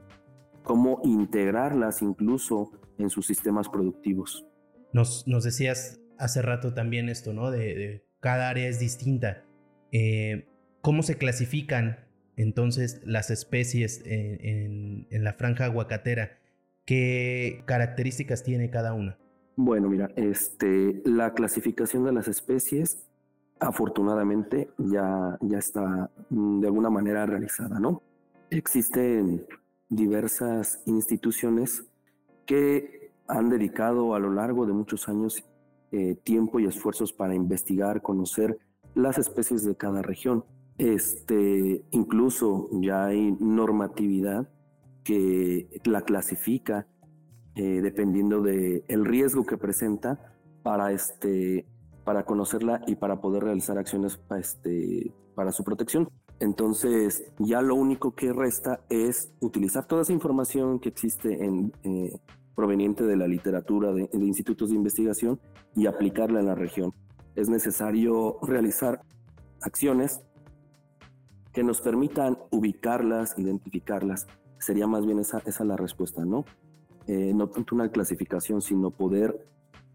cómo 0.62 1.00
integrarlas 1.04 2.02
incluso 2.02 2.70
en 2.98 3.10
sus 3.10 3.26
sistemas 3.26 3.68
productivos. 3.68 4.46
Nos, 4.92 5.26
nos 5.26 5.44
decías 5.44 6.00
hace 6.18 6.40
rato 6.42 6.72
también 6.72 7.08
esto, 7.08 7.32
¿no? 7.32 7.50
De, 7.50 8.04
cada 8.20 8.48
área 8.48 8.68
es 8.68 8.78
distinta. 8.78 9.44
Eh, 9.92 10.46
¿Cómo 10.80 11.02
se 11.02 11.18
clasifican 11.18 12.06
entonces 12.36 13.00
las 13.04 13.30
especies 13.30 14.02
en 14.04 15.06
la 15.10 15.32
franja 15.32 15.64
aguacatera? 15.64 16.38
¿Qué 16.84 17.62
características 17.66 18.44
tiene 18.44 18.70
cada 18.70 18.94
una? 18.94 19.18
Bueno, 19.60 19.88
mira, 19.88 20.08
este, 20.14 21.02
la 21.04 21.34
clasificación 21.34 22.04
de 22.04 22.12
las 22.12 22.28
especies 22.28 23.02
afortunadamente 23.58 24.70
ya, 24.78 25.36
ya 25.40 25.58
está 25.58 26.12
mm, 26.30 26.60
de 26.60 26.68
alguna 26.68 26.90
manera 26.90 27.26
realizada, 27.26 27.80
¿no? 27.80 28.00
Existen 28.50 29.44
diversas 29.88 30.80
instituciones 30.86 31.84
que 32.46 33.10
han 33.26 33.48
dedicado 33.48 34.14
a 34.14 34.20
lo 34.20 34.32
largo 34.32 34.64
de 34.64 34.74
muchos 34.74 35.08
años 35.08 35.44
eh, 35.90 36.14
tiempo 36.22 36.60
y 36.60 36.66
esfuerzos 36.66 37.12
para 37.12 37.34
investigar, 37.34 38.00
conocer 38.00 38.60
las 38.94 39.18
especies 39.18 39.64
de 39.64 39.74
cada 39.74 40.02
región. 40.02 40.44
Este, 40.78 41.84
incluso 41.90 42.68
ya 42.74 43.06
hay 43.06 43.32
normatividad 43.40 44.48
que 45.02 45.80
la 45.82 46.02
clasifica 46.02 46.86
eh, 47.58 47.80
dependiendo 47.82 48.40
del 48.40 48.84
el 48.86 49.04
riesgo 49.04 49.44
que 49.44 49.56
presenta 49.56 50.32
para, 50.62 50.92
este, 50.92 51.66
para 52.04 52.24
conocerla 52.24 52.82
y 52.86 52.94
para 52.94 53.20
poder 53.20 53.42
realizar 53.42 53.78
acciones 53.78 54.20
este, 54.38 55.12
para 55.34 55.50
su 55.50 55.64
protección. 55.64 56.08
Entonces, 56.38 57.24
ya 57.40 57.60
lo 57.60 57.74
único 57.74 58.14
que 58.14 58.32
resta 58.32 58.78
es 58.88 59.32
utilizar 59.40 59.86
toda 59.88 60.02
esa 60.02 60.12
información 60.12 60.78
que 60.78 60.88
existe 60.88 61.44
en, 61.44 61.72
eh, 61.82 62.20
proveniente 62.54 63.02
de 63.02 63.16
la 63.16 63.26
literatura, 63.26 63.92
de, 63.92 64.08
de 64.12 64.24
institutos 64.24 64.70
de 64.70 64.76
investigación 64.76 65.40
y 65.74 65.86
aplicarla 65.86 66.38
en 66.38 66.46
la 66.46 66.54
región. 66.54 66.94
Es 67.34 67.48
necesario 67.48 68.38
realizar 68.40 69.02
acciones 69.62 70.20
que 71.52 71.64
nos 71.64 71.80
permitan 71.80 72.38
ubicarlas, 72.52 73.36
identificarlas. 73.36 74.28
Sería 74.60 74.86
más 74.86 75.04
bien 75.04 75.18
esa, 75.18 75.38
esa 75.44 75.64
la 75.64 75.76
respuesta, 75.76 76.24
¿no? 76.24 76.44
Eh, 77.08 77.32
no 77.34 77.48
tanto 77.48 77.74
una 77.74 77.90
clasificación, 77.90 78.60
sino 78.60 78.90
poder 78.90 79.34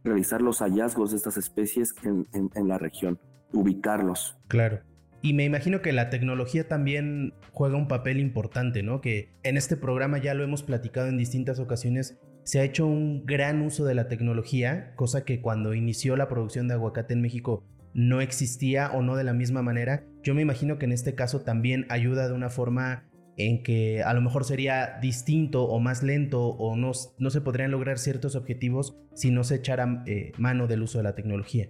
realizar 0.04 0.42
los 0.42 0.60
hallazgos 0.60 1.12
de 1.12 1.18
estas 1.18 1.38
especies 1.38 1.94
en, 2.04 2.68
la 2.68 2.80
región, 2.80 3.20
ubicarlos. 3.54 4.36
Claro. 4.48 4.80
Y 5.22 5.34
me 5.34 5.46
imagino 5.46 5.84
que 5.84 5.94
la 5.94 6.10
tecnología 6.10 6.68
también 6.68 7.36
juega 7.52 7.78
un 7.78 7.88
papel 7.88 8.20
importante, 8.20 8.82
¿no? 8.82 9.00
Que 9.00 9.30
en 9.44 9.58
este 9.58 9.78
programa 9.78 10.18
ya 10.18 10.34
lo 10.34 10.44
hemos 10.44 10.64
platicado 10.64 11.08
en 11.08 11.18
distintas 11.18 11.60
ocasiones, 11.60 12.20
se 12.44 12.60
ha 12.60 12.64
hecho 12.64 12.88
un 12.88 13.26
gran 13.26 13.62
uso 13.62 13.86
de 13.86 13.94
la 13.94 14.08
tecnología, 14.08 14.94
cosa 14.96 15.24
que 15.24 15.40
cuando 15.40 15.76
inició 15.76 16.18
la 16.18 16.28
producción 16.28 16.68
de 16.68 16.74
aguacate 16.74 17.14
en 17.14 17.22
México 17.22 17.64
no 17.94 18.22
existía 18.22 18.92
o 18.92 19.04
no 19.04 19.16
de 19.16 19.24
la 19.24 19.34
misma 19.34 19.62
manera. 19.62 20.04
Yo 20.24 20.34
me 20.34 20.42
imagino 20.42 20.80
que 20.80 20.86
en 20.86 20.92
este 20.92 21.14
caso 21.14 21.42
también 21.42 21.86
ayuda 21.90 22.28
de 22.28 22.34
una 22.34 22.50
forma 22.50 23.06
en 23.38 23.64
que 23.64 24.04
a 24.04 24.14
lo 24.14 24.22
mejor 24.22 24.44
sería 24.44 25.00
distinto 25.02 25.64
o 25.64 25.80
más 25.80 26.04
lento 26.04 26.42
o 26.42 26.76
no, 26.76 26.92
no 27.18 27.30
se 27.30 27.42
podrían 27.42 27.72
lograr 27.72 27.98
ciertos 27.98 28.36
objetivos 28.36 28.96
si 29.14 29.32
no 29.32 29.44
se 29.44 29.56
echara 29.56 30.04
eh, 30.06 30.32
mano 30.38 30.68
del 30.68 30.84
uso 30.84 31.00
de 31.00 31.04
la 31.04 31.16
tecnología. 31.16 31.70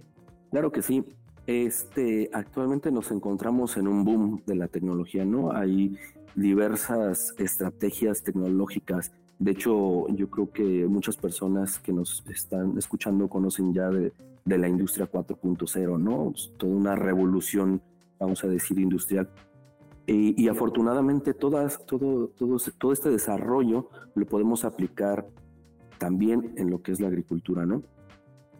Claro 0.50 0.70
que 0.72 0.82
sí. 0.82 1.04
Este, 1.46 2.30
actualmente 2.32 2.90
nos 2.90 3.10
encontramos 3.10 3.76
en 3.76 3.88
un 3.88 4.04
boom 4.04 4.42
de 4.46 4.54
la 4.54 4.68
tecnología, 4.68 5.24
¿no? 5.24 5.52
Hay 5.52 5.98
diversas 6.34 7.34
estrategias 7.38 8.22
tecnológicas. 8.22 9.12
De 9.38 9.50
hecho, 9.50 10.08
yo 10.08 10.30
creo 10.30 10.50
que 10.50 10.86
muchas 10.86 11.16
personas 11.16 11.78
que 11.78 11.92
nos 11.92 12.24
están 12.30 12.78
escuchando 12.78 13.28
conocen 13.28 13.74
ya 13.74 13.90
de, 13.90 14.12
de 14.44 14.58
la 14.58 14.68
industria 14.68 15.10
4.0, 15.10 15.98
¿no? 15.98 16.32
Toda 16.56 16.72
una 16.72 16.96
revolución, 16.96 17.82
vamos 18.18 18.42
a 18.44 18.48
decir, 18.48 18.78
industrial 18.78 19.28
y, 20.06 20.48
afortunadamente 20.48 21.32
todas, 21.32 21.84
todo, 21.86 22.28
todo, 22.28 22.56
todo 22.78 22.92
este 22.92 23.08
desarrollo 23.10 23.88
lo 24.14 24.26
podemos 24.26 24.64
aplicar 24.64 25.26
también 25.98 26.52
en 26.56 26.70
lo 26.70 26.82
que 26.82 26.92
es 26.92 27.00
la 27.00 27.08
agricultura, 27.08 27.64
¿no? 27.64 27.82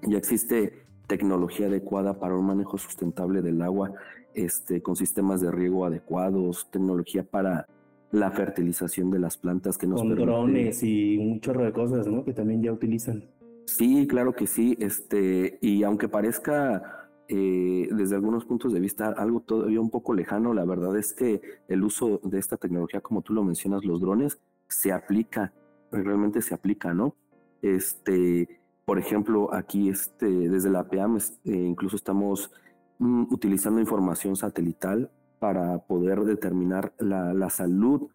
Ya 0.02 0.16
existe 0.16 0.84
tecnología 1.06 1.66
adecuada 1.66 2.18
para 2.18 2.34
un 2.34 2.46
manejo 2.46 2.78
sustentable 2.78 3.42
del 3.42 3.60
agua, 3.60 3.92
este, 4.34 4.82
con 4.82 4.96
sistemas 4.96 5.40
de 5.40 5.50
riego 5.50 5.84
adecuados, 5.84 6.68
tecnología 6.70 7.24
para 7.24 7.66
la 8.10 8.30
fertilización 8.30 9.10
de 9.10 9.18
las 9.18 9.36
plantas 9.36 9.76
que 9.76 9.86
nos 9.86 10.00
con 10.00 10.14
drones 10.14 10.82
y 10.82 11.18
un 11.18 11.40
chorro 11.40 11.64
de 11.64 11.72
cosas, 11.72 12.06
¿no? 12.06 12.24
Que 12.24 12.32
también 12.32 12.62
ya 12.62 12.72
utilizan. 12.72 13.24
Sí, 13.66 14.06
claro 14.06 14.34
que 14.34 14.46
sí. 14.46 14.76
Este, 14.78 15.58
y 15.60 15.82
aunque 15.82 16.08
parezca 16.08 17.03
eh, 17.28 17.88
desde 17.90 18.16
algunos 18.16 18.44
puntos 18.44 18.72
de 18.72 18.80
vista 18.80 19.08
algo 19.08 19.40
todavía 19.40 19.80
un 19.80 19.90
poco 19.90 20.14
lejano. 20.14 20.52
La 20.52 20.64
verdad 20.64 20.96
es 20.96 21.12
que 21.12 21.40
el 21.68 21.82
uso 21.82 22.20
de 22.22 22.38
esta 22.38 22.56
tecnología, 22.56 23.00
como 23.00 23.22
tú 23.22 23.32
lo 23.32 23.42
mencionas, 23.42 23.84
los 23.84 24.00
drones, 24.00 24.40
se 24.68 24.92
aplica, 24.92 25.52
realmente 25.90 26.42
se 26.42 26.54
aplica, 26.54 26.92
¿no? 26.92 27.16
Este, 27.62 28.60
por 28.84 28.98
ejemplo, 28.98 29.54
aquí 29.54 29.88
este, 29.88 30.26
desde 30.26 30.70
la 30.70 30.88
PEAM 30.88 31.16
eh, 31.16 31.52
incluso 31.52 31.96
estamos 31.96 32.50
mm, 32.98 33.32
utilizando 33.32 33.80
información 33.80 34.36
satelital 34.36 35.10
para 35.38 35.78
poder 35.78 36.20
determinar 36.24 36.92
la, 36.98 37.32
la, 37.32 37.48
salud 37.50 38.08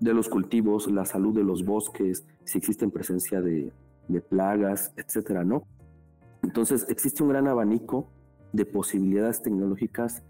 de 0.00 0.14
los 0.14 0.28
cultivos, 0.28 0.90
la 0.90 1.04
salud 1.04 1.34
de 1.34 1.44
los 1.44 1.64
bosques, 1.64 2.26
si 2.44 2.58
existen 2.58 2.90
presencia 2.90 3.40
de 3.40 3.72
plagas, 4.28 4.92
etcétera, 4.96 5.44
¿no? 5.44 5.64
Entonces 6.42 6.86
existe 6.88 7.22
un 7.22 7.30
gran 7.30 7.48
abanico 7.48 8.08
de 8.52 8.64
posibilidades 8.64 9.42
tecnológicas 9.42 10.22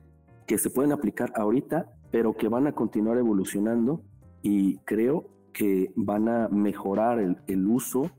que 0.46 0.58
se 0.58 0.70
pueden 0.70 0.92
aplicar 0.92 1.32
ahorita, 1.36 1.90
pero 2.10 2.36
que 2.36 2.48
van 2.48 2.66
a 2.66 2.72
continuar 2.72 3.18
evolucionando 3.18 4.02
y 4.42 4.78
creo 4.78 5.28
que 5.52 5.90
van 5.96 6.28
a 6.28 6.48
mejorar 6.48 7.18
el, 7.18 7.66
uso 7.66 8.10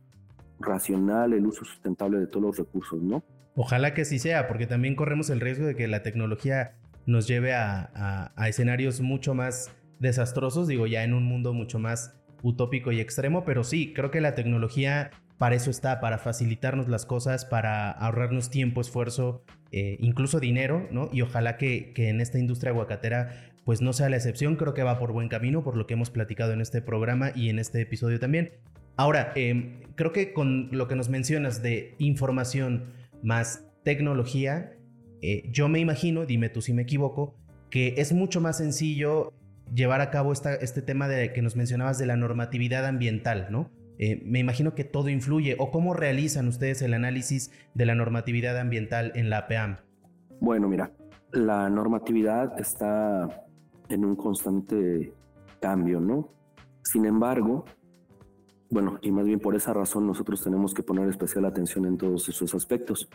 racional, 0.59 1.33
el 1.33 1.45
uso 1.45 1.65
sustentable 1.65 2.19
de 2.19 2.27
todos 2.27 2.47
los 2.47 2.57
recursos, 2.57 3.01
¿no? 3.01 3.23
Ojalá 3.55 3.93
que 3.93 4.01
así 4.01 4.19
sea, 4.19 4.47
porque 4.47 4.67
también 4.67 4.95
corremos 4.95 5.29
el 5.29 5.39
riesgo 5.39 5.65
de 5.65 5.75
que 5.75 5.87
la 5.87 6.03
tecnología 6.03 6.75
nos 7.05 7.27
lleve 7.27 7.53
a, 7.53 8.31
a, 8.35 8.49
escenarios 8.49 9.01
mucho 9.01 9.33
más 9.33 9.71
desastrosos, 9.99 10.67
digo, 10.67 10.85
ya 10.87 11.03
en 11.03 11.13
un 11.13 11.23
mundo 11.23 11.53
mucho 11.53 11.79
más 11.79 12.15
utópico 12.43 12.91
y 12.91 12.99
extremo, 12.99 13.45
pero 13.45 13.63
sí, 13.63 13.93
creo 13.93 14.11
que 14.11 14.21
la 14.21 14.35
tecnología 14.35 15.11
para 15.37 15.55
eso 15.55 15.69
está, 15.69 15.99
para 15.99 16.17
facilitarnos 16.17 16.87
las 16.87 17.05
cosas, 17.05 17.45
para 17.45 17.91
ahorrarnos 17.91 18.49
tiempo, 18.49 18.81
esfuerzo, 18.81 19.43
eh, 19.71 19.97
incluso 19.99 20.39
dinero, 20.39 20.87
¿no? 20.91 21.09
Y 21.11 21.21
ojalá 21.21 21.57
que, 21.57 21.93
en 21.95 22.21
esta 22.21 22.39
industria 22.39 22.71
aguacatera 22.71 23.51
pues 23.65 23.81
no 23.81 23.91
sea 23.91 24.07
la 24.07 24.15
excepción, 24.15 24.55
creo 24.55 24.73
que 24.73 24.81
va 24.81 24.97
por 24.97 25.11
buen 25.11 25.27
camino, 25.27 25.61
por 25.61 25.75
lo 25.75 25.87
que 25.87 25.95
hemos 25.95 26.09
platicado 26.09 26.53
en 26.53 26.61
este 26.61 26.81
programa 26.81 27.31
y 27.35 27.49
en 27.49 27.59
este 27.59 27.81
episodio 27.81 28.17
también. 28.17 28.53
Ahora, 28.95 29.33
em, 29.35 29.81
creo 29.95 30.13
que 30.13 30.31
con 30.31 30.69
lo 30.71 30.87
que 30.87 30.95
nos 30.95 31.09
mencionas 31.09 31.61
de 31.61 31.93
información 31.97 32.93
más 33.23 33.65
tecnología, 33.83 34.71
eh, 35.21 35.43
yo 35.51 35.67
me 35.67 35.79
imagino, 35.79 36.25
dime 36.25 36.47
tú 36.47 36.61
si 36.61 36.71
me 36.71 36.83
equivoco, 36.83 37.35
que 37.69 37.95
es 37.97 38.13
mucho 38.13 38.39
más 38.39 38.57
sencillo 38.57 39.33
llevar 39.73 39.99
a 39.99 40.11
cabo 40.11 40.31
este 40.31 40.81
tema 40.81 41.09
de 41.09 41.33
que 41.33 41.41
nos 41.41 41.57
mencionabas 41.57 41.97
de 41.97 42.05
la 42.05 42.15
normatividad 42.15 42.85
ambiental, 42.85 43.47
¿no? 43.49 43.69
Eh, 43.99 44.21
me 44.25 44.39
imagino 44.39 44.75
que 44.75 44.83
todo 44.83 45.09
influye. 45.09 45.55
¿O 45.59 45.71
cómo 45.71 45.93
realizan 45.93 46.47
ustedes 46.47 46.81
el 46.81 46.93
análisis 46.93 47.51
de 47.73 47.85
la 47.85 47.95
normatividad 47.95 48.57
ambiental 48.59 49.11
en 49.15 49.29
la 49.29 49.39
APAM? 49.39 49.77
Bueno, 50.39 50.67
mira, 50.67 50.91
la 51.31 51.69
normatividad 51.69 52.59
está 52.59 53.47
en 53.89 54.05
un 54.05 54.15
constante 54.15 55.13
cambio, 55.59 55.99
¿no? 55.99 56.29
Sin 56.83 57.05
embargo, 57.05 57.65
bueno, 58.69 58.99
y 59.01 59.11
más 59.11 59.25
bien 59.25 59.39
por 59.39 59.55
esa 59.55 59.73
razón 59.73 60.05
nosotros 60.05 60.43
tenemos 60.43 60.73
que 60.73 60.83
poner 60.83 61.07
especial 61.09 61.45
atención 61.45 61.85
en 61.85 61.97
todos 61.97 62.27
esos 62.29 62.53
aspectos. 62.53 63.09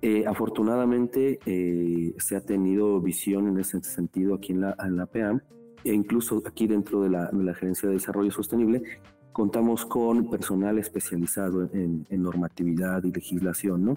Eh, 0.00 0.24
afortunadamente 0.26 1.40
eh, 1.44 2.14
se 2.18 2.36
ha 2.36 2.40
tenido 2.40 3.00
visión 3.00 3.48
en 3.48 3.58
ese 3.58 3.82
sentido 3.82 4.36
aquí 4.36 4.52
en 4.52 4.60
la, 4.60 4.76
en 4.78 4.96
PAM 5.08 5.40
e 5.82 5.92
incluso 5.92 6.40
aquí 6.46 6.68
dentro 6.68 7.02
de 7.02 7.10
la, 7.10 7.26
de 7.32 7.42
la 7.42 7.52
Gerencia 7.54 7.88
de 7.88 7.94
Desarrollo 7.94 8.30
Sostenible 8.30 8.82
contamos 9.38 9.86
con 9.86 10.28
personal 10.28 10.80
especializado 10.80 11.70
en, 11.72 12.04
normatividad 12.10 13.04
y 13.04 13.12
legislación, 13.12 13.84
¿no? 13.84 13.96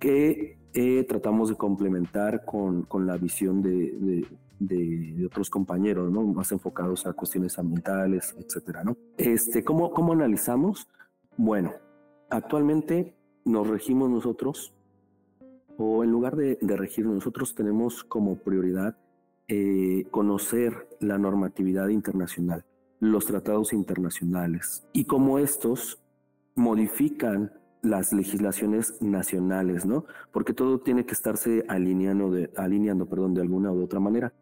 Que 0.00 0.58
eh, 0.72 1.04
tratamos 1.04 1.50
de 1.50 1.54
complementar 1.54 2.44
con, 2.44 2.82
con 2.82 3.06
la 3.06 3.16
visión 3.16 3.62
de, 3.62 4.26
de, 4.58 5.26
otros 5.26 5.48
compañeros, 5.48 6.10
¿no? 6.10 6.24
Más 6.24 6.50
enfocados 6.50 7.06
a 7.06 7.12
cuestiones 7.12 7.56
ambientales, 7.56 8.34
etcétera, 8.36 8.82
¿no? 8.82 8.96
Este, 9.16 9.62
¿cómo, 9.62 9.92
¿Cómo 9.92 10.12
analizamos? 10.12 10.88
Bueno, 11.36 11.70
actualmente 12.28 13.14
nos 13.44 13.68
regimos 13.68 14.10
nosotros, 14.10 14.74
o 15.78 16.02
en 16.02 16.10
lugar 16.10 16.34
de, 16.34 16.58
de 16.60 16.76
regirnos, 16.76 17.14
nosotros 17.14 17.54
tenemos 17.54 18.02
como 18.02 18.38
prioridad 18.38 18.96
eh, 19.46 20.08
conocer 20.10 20.88
la 20.98 21.16
normatividad 21.16 21.90
internacional 21.90 22.64
los 23.10 23.26
tratados 23.26 23.72
internacionales 23.72 24.84
y 24.92 25.04
cómo 25.04 25.38
estos 25.38 26.02
modifican 26.54 27.52
las 27.82 28.12
legislaciones 28.12 29.00
nacionales, 29.02 29.84
¿no? 29.84 30.06
Porque 30.32 30.54
todo 30.54 30.80
tiene 30.80 31.04
que 31.04 31.12
estarse 31.12 31.64
alineando 31.68 32.30
de, 32.30 32.50
alineando, 32.56 33.06
perdón, 33.06 33.34
de 33.34 33.42
alguna 33.42 33.72
u 33.72 33.82
otra 33.82 34.00
manera. 34.00 34.32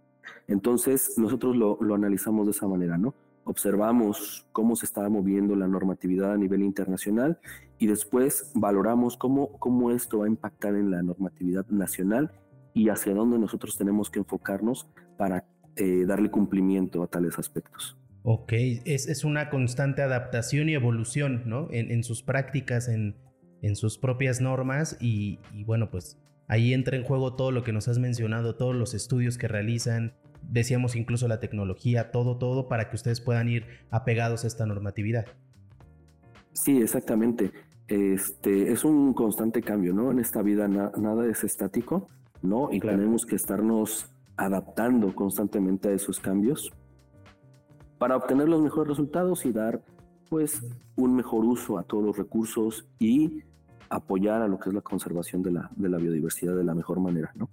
Entonces, 0.47 1.14
nosotros 1.19 1.57
lo, 1.57 1.78
analizamos 1.95 2.47
de 2.47 2.52
esa 2.52 2.69
manera, 2.69 2.97
¿no? 2.99 3.14
Observamos 3.45 4.47
cómo 4.52 4.76
se 4.76 4.87
está 4.87 5.09
moviendo 5.09 5.57
la 5.57 5.66
normatividad 5.66 6.33
a 6.33 6.37
nivel 6.37 6.62
internacional 6.62 7.40
y 7.78 7.88
después 7.88 8.52
valoramos 8.54 9.16
cómo, 9.16 9.59
cómo 9.59 9.90
esto 9.90 10.19
va 10.19 10.26
a 10.26 10.28
impactar 10.28 10.76
en 10.76 10.92
la 10.92 11.02
normatividad 11.02 11.66
nacional 11.66 12.31
y 12.75 12.88
hacia 12.88 13.14
dónde 13.14 13.40
nosotros 13.40 13.76
tenemos 13.76 14.09
que 14.09 14.21
enfocarnos 14.21 14.87
para 15.16 15.45
eh, 15.75 16.04
darle 16.07 16.31
cumplimiento 16.31 17.02
a 17.02 17.09
tales 17.09 17.38
aspectos. 17.40 17.97
Ok, 18.25 18.52
es, 18.52 19.09
es, 19.09 19.25
una 19.25 19.50
constante 19.50 20.00
adaptación 20.00 20.69
y 20.69 20.75
evolución, 20.75 21.43
¿no? 21.47 21.67
En, 21.73 22.05
sus 22.05 22.23
prácticas, 22.23 22.88
en, 22.88 23.17
en, 23.62 23.75
sus 23.75 23.99
propias 23.99 24.41
normas 24.41 24.97
y, 25.00 25.41
bueno, 25.67 25.91
pues 25.91 26.21
ahí 26.47 26.73
entra 26.73 26.97
en 26.97 27.02
juego 27.02 27.35
todo 27.35 27.50
lo 27.50 27.64
que 27.64 27.73
nos 27.73 27.88
has 27.88 27.99
mencionado, 27.99 28.55
todos 28.55 28.76
los 28.76 28.95
estudios 28.95 29.38
que 29.38 29.49
realizan, 29.49 30.14
decíamos 30.41 30.95
incluso 30.95 31.26
la 31.26 31.41
tecnología, 31.41 32.12
todo, 32.12 32.38
todo 32.38 32.69
para 32.69 32.91
que 32.91 32.95
ustedes 32.95 33.21
puedan 33.21 33.49
ir 33.49 33.67
apegados 33.91 34.45
a 34.45 34.47
esta 34.47 34.67
normatividad. 34.67 35.26
Sí, 36.52 36.81
exactamente. 36.81 37.50
Este 37.88 38.71
es 38.71 38.85
un 38.85 39.14
constante 39.14 39.62
cambio, 39.62 39.93
¿no? 39.95 40.12
En 40.12 40.21
esta 40.21 40.43
vida 40.43 40.69
nada 40.69 41.26
es 41.26 41.43
estático, 41.43 42.07
¿no? 42.41 42.69
Y 42.71 42.79
tenemos 42.79 43.26
que 43.26 43.35
estarnos 43.35 44.14
adaptando 44.37 45.12
constantemente 45.12 45.88
a 45.88 45.92
esos 45.92 46.20
cambios 46.20 46.73
para 48.03 48.17
obtener 48.17 48.49
los 48.49 48.61
mejores 48.61 48.88
resultados 48.88 49.47
y 49.47 49.53
dar 49.53 49.81
pues 50.29 50.61
un 50.97 51.15
mejor 51.15 51.45
uso 51.45 51.79
a 51.79 51.85
todos 51.85 52.03
los 52.03 52.19
recursos 52.19 52.88
y 52.99 53.45
apoyar 53.91 54.43
a 54.43 54.49
lo 54.49 54.59
que 54.59 54.71
es 54.71 54.75
la 54.75 54.81
conservación 54.81 55.41
de 55.45 55.53
la, 55.53 55.71
de 55.77 55.88
la 55.88 55.99
biodiversidad 55.99 56.57
de 56.57 56.65
la 56.65 56.75
mejor 56.75 56.99
manera, 56.99 57.31
¿no? 57.37 57.49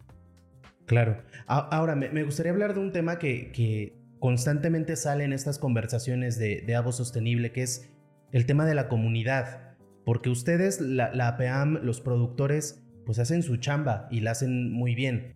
Claro. 0.87 1.21
Ahora, 1.45 1.95
me 1.95 2.23
gustaría 2.23 2.51
hablar 2.51 2.73
de 2.73 2.79
un 2.79 2.91
tema 2.91 3.19
que, 3.19 3.95
constantemente 4.17 4.95
sale 4.95 5.23
en 5.23 5.33
estas 5.33 5.59
conversaciones 5.59 6.39
de, 6.39 6.63
de 6.65 6.75
Avo 6.75 6.93
Sostenible, 6.93 7.51
que 7.51 7.61
es 7.61 7.87
el 8.31 8.47
tema 8.47 8.65
de 8.65 8.73
la 8.73 8.87
comunidad. 8.89 9.75
Porque 10.03 10.31
ustedes, 10.31 10.81
la, 10.81 11.13
la 11.13 11.27
APAM, 11.27 11.77
los 11.83 12.01
productores, 12.01 12.83
pues 13.05 13.19
hacen 13.19 13.43
su 13.43 13.57
chamba 13.57 14.07
y 14.09 14.21
la 14.21 14.31
hacen 14.31 14.73
muy 14.73 14.95
bien 14.95 15.35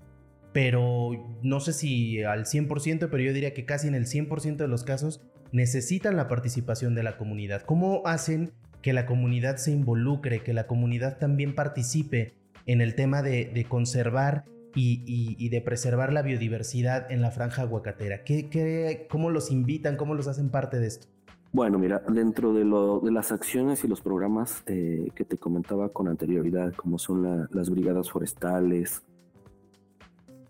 pero 0.53 1.09
no 1.41 1.59
sé 1.59 1.73
si 1.73 2.23
al 2.23 2.45
100%, 2.45 3.09
pero 3.09 3.23
yo 3.23 3.33
diría 3.33 3.53
que 3.53 3.65
casi 3.65 3.87
en 3.87 3.95
el 3.95 4.05
100% 4.05 4.57
de 4.57 4.67
los 4.67 4.83
casos 4.83 5.21
necesitan 5.51 6.15
la 6.15 6.27
participación 6.27 6.95
de 6.95 7.03
la 7.03 7.17
comunidad. 7.17 7.63
¿Cómo 7.63 8.03
hacen 8.05 8.51
que 8.81 8.93
la 8.93 9.05
comunidad 9.05 9.57
se 9.57 9.71
involucre, 9.71 10.43
que 10.43 10.53
la 10.53 10.67
comunidad 10.67 11.17
también 11.17 11.55
participe 11.55 12.35
en 12.65 12.81
el 12.81 12.95
tema 12.95 13.21
de, 13.23 13.65
conservar 13.67 14.45
y, 14.75 15.49
de 15.49 15.61
preservar 15.61 16.13
la 16.13 16.21
biodiversidad 16.21 17.11
en 17.11 17.21
la 17.21 17.31
franja 17.31 17.63
aguacatera? 17.63 18.23
¿Qué, 18.23 19.07
cómo 19.09 19.31
los 19.31 19.51
invitan, 19.51 19.97
cómo 19.97 20.13
los 20.13 20.27
hacen 20.27 20.49
parte 20.49 20.79
de 20.79 20.87
esto? 20.87 21.07
Bueno, 21.51 21.77
mira, 21.77 22.01
dentro 22.09 22.51
de, 22.53 23.11
las 23.11 23.31
acciones 23.31 23.83
y 23.83 23.87
los 23.87 24.01
programas 24.01 24.63
eh, 24.65 25.09
que 25.15 25.23
te 25.23 25.37
comentaba 25.37 25.89
con 25.89 26.07
anterioridad, 26.07 26.73
como 26.73 26.97
son 26.97 27.47
las 27.51 27.69
brigadas 27.69 28.09
forestales, 28.09 29.03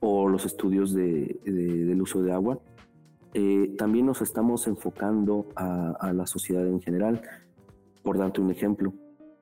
o 0.05 0.27
los 0.27 0.45
estudios 0.45 0.93
de, 0.93 1.39
del 1.45 2.01
uso 2.01 2.21
de 2.21 2.33
agua. 2.33 2.59
Eh, 3.33 3.73
también 3.77 4.05
nos 4.05 4.21
estamos 4.21 4.67
enfocando 4.67 5.47
a, 5.55 6.11
la 6.13 6.27
sociedad 6.27 6.67
en 6.67 6.81
general. 6.81 7.21
Por 8.03 8.17
darte 8.17 8.41
un 8.41 8.51
ejemplo, 8.51 8.93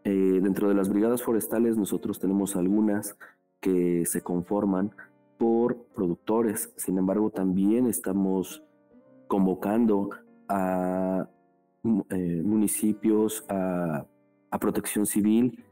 eh, 0.03 0.39
dentro 0.39 0.69
de 0.69 0.75
las 0.75 0.87
brigadas 0.87 1.23
forestales 1.23 1.77
nosotros 1.77 2.19
tenemos 2.19 2.55
algunas 2.55 3.17
que 3.59 4.05
se 4.05 4.21
conforman 4.21 4.91
por 5.39 5.77
productores. 5.95 6.71
Sin 6.75 6.99
embargo, 6.99 7.31
también 7.31 7.87
estamos 7.87 8.63
convocando 9.27 10.11
a 10.47 11.27
eh, 12.11 12.41
municipios, 12.45 13.45
a, 13.49 14.05
a, 14.51 14.59
protección 14.59 15.07
civil. 15.07 15.65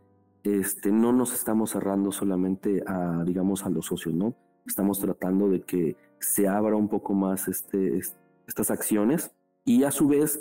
Este, 0.43 0.91
no 0.91 1.13
nos 1.13 1.31
estamos 1.35 1.69
cerrando 1.69 2.11
solamente 2.11 2.81
a, 2.87 3.23
digamos, 3.23 3.67
a 3.67 3.69
los 3.69 3.85
socios, 3.85 4.15
¿no? 4.15 4.33
Estamos 4.65 4.99
tratando 4.99 5.49
de 5.49 5.61
que 5.61 5.95
se 6.19 6.47
abra 6.47 6.75
un 6.75 6.89
poco 6.89 7.13
más 7.13 7.47
este, 7.47 7.99
estas 8.47 8.71
acciones 8.71 9.31
y 9.65 9.83
a 9.83 9.91
su 9.91 10.07
vez 10.07 10.39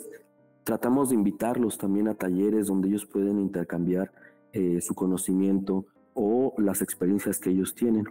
tratamos 0.64 1.10
de 1.10 1.14
invitarlos 1.14 1.78
también 1.78 2.08
a 2.08 2.14
talleres 2.14 2.66
donde 2.66 2.88
ellos 2.88 3.06
pueden 3.06 3.38
intercambiar 3.38 4.12
eh, 4.52 4.80
su 4.80 4.94
conocimiento 4.94 5.86
o 6.14 6.54
las 6.58 6.82
experiencias 6.82 7.38
que 7.38 7.50
ellos 7.50 7.74
tienen. 7.74 8.04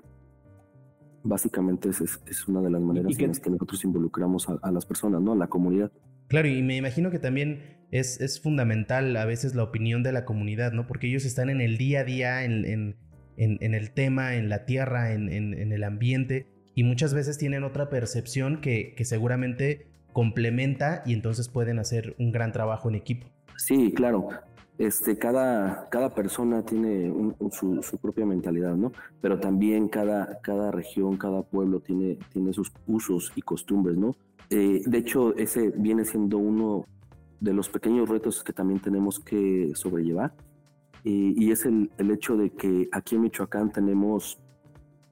Básicamente 1.23 1.89
es, 1.89 2.01
es 2.01 2.47
una 2.47 2.61
de 2.61 2.69
las 2.69 2.81
maneras 2.81 3.19
en 3.19 3.27
las 3.27 3.39
que 3.39 3.49
nosotros 3.49 3.83
involucramos 3.83 4.47
a, 4.49 4.71
las 4.71 4.85
personas, 4.85 5.21
¿no? 5.21 5.33
a 5.33 5.35
la 5.35 5.47
comunidad. 5.47 5.91
Claro, 6.27 6.47
y 6.47 6.61
me 6.61 6.77
imagino 6.77 7.11
que 7.11 7.19
también 7.19 7.77
es, 7.91 8.19
es, 8.21 8.41
fundamental 8.41 9.15
a 9.17 9.25
veces 9.25 9.55
la 9.55 9.63
opinión 9.63 10.03
de 10.03 10.11
la 10.11 10.25
comunidad, 10.25 10.71
¿no? 10.71 10.87
Porque 10.87 11.07
ellos 11.07 11.25
están 11.25 11.49
en 11.49 11.61
el 11.61 11.77
día 11.77 12.01
a 12.01 12.03
día, 12.03 12.43
en, 12.43 12.65
en, 12.65 12.95
el 13.37 13.91
tema, 13.91 14.35
en 14.35 14.49
la 14.49 14.65
tierra, 14.65 15.13
en, 15.13 15.29
el 15.29 15.83
ambiente, 15.83 16.47
y 16.75 16.83
muchas 16.83 17.13
veces 17.13 17.37
tienen 17.37 17.63
otra 17.63 17.89
percepción 17.89 18.61
que, 18.61 18.95
seguramente 19.03 19.87
complementa 20.13 21.03
y 21.05 21.13
entonces 21.13 21.47
pueden 21.47 21.77
hacer 21.77 22.15
un 22.17 22.31
gran 22.31 22.51
trabajo 22.51 22.89
en 22.89 22.95
equipo. 22.95 23.27
Sí, 23.55 23.93
claro. 23.93 24.29
Este, 24.79 25.17
cada, 25.17 25.87
cada 25.89 26.13
persona 26.13 26.63
tiene 26.63 27.11
su, 27.51 27.99
propia 28.01 28.25
mentalidad, 28.25 28.75
¿no? 28.75 28.91
Pero 29.21 29.39
también 29.39 29.87
cada, 29.87 30.39
cada 30.41 30.71
región, 30.71 31.17
cada 31.17 31.43
pueblo 31.43 31.79
tiene, 31.79 32.17
tiene 32.31 32.53
sus 32.53 32.71
usos 32.87 33.31
y 33.35 33.41
costumbres, 33.41 33.97
¿no? 33.97 34.15
Eh, 34.49 34.81
de 34.85 34.97
hecho, 34.97 35.35
ese 35.35 35.71
viene 35.75 36.05
siendo 36.05 36.37
uno 36.37 36.85
de 37.39 37.53
los 37.53 37.69
pequeños 37.69 38.09
retos 38.09 38.43
que 38.43 38.53
también 38.53 38.79
tenemos 38.79 39.19
que 39.19 39.71
sobrellevar, 39.75 40.33
y, 41.09 41.51
es 41.51 41.65
el, 41.65 41.89
hecho 41.97 42.35
de 42.35 42.49
que 42.51 42.89
aquí 42.91 43.15
en 43.15 43.21
Michoacán 43.21 43.71
tenemos 43.71 44.39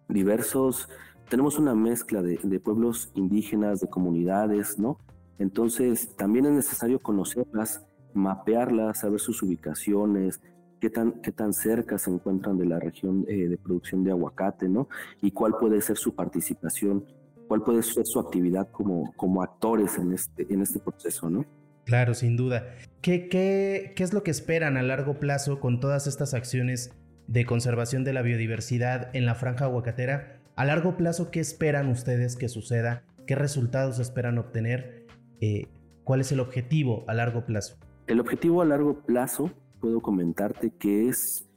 diversos, 0.09 0.89
tenemos 1.29 1.57
una 1.57 1.73
mezcla 1.73 2.21
de, 2.21 2.59
pueblos 2.59 3.11
indígenas, 3.15 3.79
de 3.79 3.87
comunidades, 3.87 4.77
¿no? 4.77 4.99
Entonces 5.39 6.15
también 6.17 6.45
es 6.47 6.51
necesario 6.51 6.99
conocerlas, 6.99 7.85
mapearlas, 8.13 8.99
saber 8.99 9.21
sus 9.21 9.41
ubicaciones, 9.41 10.41
qué 10.81 10.89
tan, 10.89 11.21
qué 11.21 11.31
tan 11.31 11.53
cerca 11.53 11.97
se 11.97 12.11
encuentran 12.11 12.57
de 12.57 12.65
la 12.65 12.79
región 12.79 13.25
eh, 13.29 13.47
de 13.47 13.57
producción 13.57 14.03
de 14.03 14.11
aguacate, 14.11 14.67
¿no? 14.67 14.89
Y 15.21 15.31
cuál 15.31 15.55
puede 15.57 15.79
ser 15.79 15.95
su 15.95 16.13
participación, 16.13 17.05
cuál 17.47 17.63
puede 17.63 17.83
ser 17.83 18.05
su 18.05 18.19
actividad 18.19 18.69
como, 18.69 19.13
como 19.15 19.41
actores 19.41 19.97
en 19.97 20.11
este, 20.13 20.45
en 20.53 20.61
este 20.61 20.79
proceso, 20.79 21.29
¿no? 21.29 21.45
Claro, 21.85 22.13
sin 22.13 22.35
duda. 22.35 22.67
¿Qué, 23.01 23.29
qué, 23.29 23.93
qué 23.95 24.03
es 24.03 24.13
lo 24.13 24.23
que 24.23 24.31
esperan 24.31 24.77
a 24.77 24.83
largo 24.83 25.19
plazo 25.19 25.59
con 25.59 25.79
todas 25.79 26.07
estas 26.07 26.33
acciones 26.33 26.91
de 27.27 27.45
conservación 27.45 28.03
de 28.03 28.13
la 28.13 28.21
biodiversidad 28.21 29.15
en 29.15 29.25
la 29.25 29.35
franja 29.35 29.65
aguacatera? 29.65 30.41
A 30.55 30.65
largo 30.65 30.97
plazo, 30.97 31.31
¿qué 31.31 31.39
esperan 31.39 31.89
ustedes 31.89 32.35
que 32.35 32.49
suceda 32.49 33.03
¿Qué 33.25 33.33
resultados 33.33 33.97
esperan 33.99 34.37
obtener? 34.37 35.07
Eh, 35.41 35.67
¿Cuál 36.03 36.21
es 36.21 36.31
el 36.31 36.39
objetivo 36.39 37.03
a 37.07 37.15
largo 37.15 37.45
plazo? 37.45 37.75
El 38.05 38.19
objetivo 38.19 38.61
a 38.61 38.65
largo 38.65 38.99
plazo, 38.99 39.49
puedo 39.79 39.99
comentarte 39.99 40.69
que 40.69 41.07
es 41.07 41.49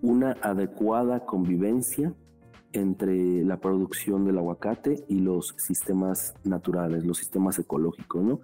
una 0.00 0.32
adecuada 0.40 1.26
convivencia 1.26 2.14
entre 2.72 3.44
la 3.44 3.58
producción 3.58 4.24
del 4.24 4.38
aguacate 4.38 5.04
y 5.08 5.20
los 5.20 5.54
sistemas 5.58 6.34
naturales, 6.44 7.04
los 7.04 7.18
sistemas 7.18 7.58
ecológicos, 7.58 8.24
¿no? 8.24 8.40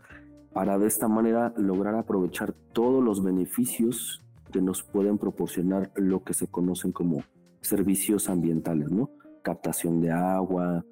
Para 0.54 0.78
de 0.78 0.86
esta 0.86 1.08
manera 1.08 1.52
lograr 1.56 1.96
aprovechar 1.96 2.54
todos 2.72 3.02
los 3.02 3.22
beneficios 3.22 4.24
que 4.52 4.62
nos 4.62 4.84
pueden 4.84 5.18
proporcionar 5.18 5.90
lo 5.96 6.22
que 6.22 6.32
se 6.32 6.46
conocen 6.46 6.92
como 6.92 7.24
servicios 7.60 8.28
ambientales, 8.28 8.88
¿no? 8.88 9.10
Captación 9.42 10.00
de 10.00 10.12
agua, 10.12 10.84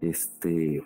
este, 0.00 0.82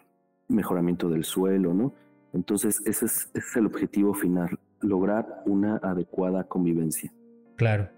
mejoramiento 0.49 1.09
del 1.09 1.23
suelo, 1.23 1.73
¿no? 1.73 1.95
Entonces, 2.33 2.83
ese 2.85 3.07
es, 3.07 3.31
el 3.57 3.67
objetivo 3.67 4.13
final, 4.13 4.59
lograr 4.81 5.43
una 5.47 5.77
adecuada 5.77 6.45
convivencia. 6.45 7.13
Claro. 7.55 7.89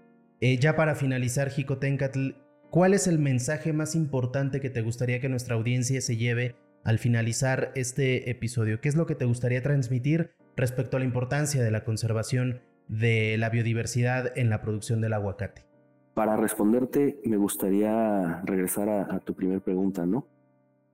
Eh, 0.41 0.59
ya 0.59 0.75
para 0.75 0.93
finalizar, 0.93 1.49
Jicotencatl, 1.49 2.29
¿cuál 2.69 2.93
es 2.93 3.07
el 3.07 3.17
mensaje 3.17 3.73
más 3.73 3.95
importante 3.95 4.61
que 4.61 4.69
te 4.69 4.81
gustaría 4.81 5.19
que 5.19 5.27
nuestra 5.27 5.55
audiencia 5.55 5.99
se 6.01 6.17
lleve 6.17 6.55
al 6.83 6.99
finalizar 6.99 7.71
este 7.75 8.29
episodio? 8.29 8.81
¿Qué 8.81 8.89
es 8.89 8.95
lo 8.95 9.05
que 9.05 9.15
te 9.15 9.25
gustaría 9.25 9.61
transmitir 9.61 10.31
respecto 10.55 10.97
a 10.97 10.99
la 10.99 11.05
importancia 11.05 11.63
de 11.63 11.71
la 11.71 11.83
conservación 11.83 12.61
de 12.87 13.37
la 13.37 13.49
biodiversidad 13.49 14.37
en 14.37 14.49
la 14.49 14.61
producción 14.61 15.01
del 15.01 15.13
aguacate? 15.13 15.65
Para 16.13 16.35
responderte, 16.35 17.21
me 17.25 17.37
gustaría 17.37 18.41
regresar 18.43 18.89
a, 18.89 19.19
tu 19.19 19.35
primera 19.35 19.61
pregunta, 19.61 20.05
¿no? 20.05 20.27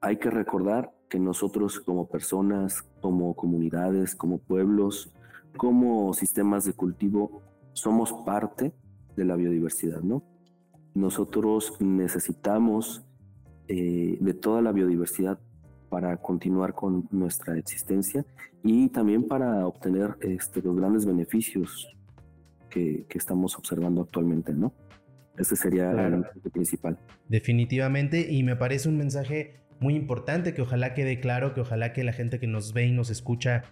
Hay 0.02 0.18
que 0.18 0.30
recordar 0.30 0.92
que 1.10 1.20
nosotros 1.20 1.80
como 1.80 2.08
personas, 2.08 2.84
como 3.02 3.36
comunidades, 3.36 4.16
como 4.16 4.38
pueblos, 4.38 5.12
como 5.58 6.14
sistemas 6.14 6.66
de 6.66 6.74
cultivo, 6.74 7.42
somos 7.74 8.14
parte 8.26 8.74
de 9.16 9.26
la 9.26 9.36
biodiversidad, 9.36 10.02
¿no? 10.02 10.24
Nosotros 10.94 11.74
necesitamos 11.80 13.04
eh, 13.68 14.18
de 14.20 14.34
toda 14.34 14.62
la 14.62 14.72
biodiversidad 14.72 15.40
para 15.96 16.18
continuar 16.18 16.74
con 16.74 17.08
nuestra 17.10 17.58
existencia 17.58 18.26
y 18.66 18.90
también 18.90 19.30
para 19.30 19.66
obtener 19.66 20.18
este, 20.20 20.62
los 20.62 20.76
grandes 20.76 21.06
beneficios 21.06 21.88
que, 22.70 23.06
estamos 23.12 23.58
observando 23.58 24.02
actualmente, 24.02 24.52
¿no? 24.52 24.74
Ese 25.38 25.56
sería 25.56 25.92
el 25.92 26.26
principal. 26.52 27.00
Definitivamente, 27.30 28.30
y 28.30 28.44
me 28.44 28.58
parece 28.58 28.90
un 28.90 28.98
mensaje 28.98 29.62
muy 29.80 29.96
importante 29.96 30.54
que 30.54 30.64
ojalá 30.64 30.94
quede 30.94 31.22
claro, 31.22 31.54
que 31.54 31.62
ojalá 31.62 31.94
que 31.94 32.04
la 32.04 32.12
gente 32.12 32.42
que 32.42 32.48
nos 32.48 32.74
ve 32.74 32.88
y 32.88 32.92
nos 32.92 33.10
escucha 33.10 33.64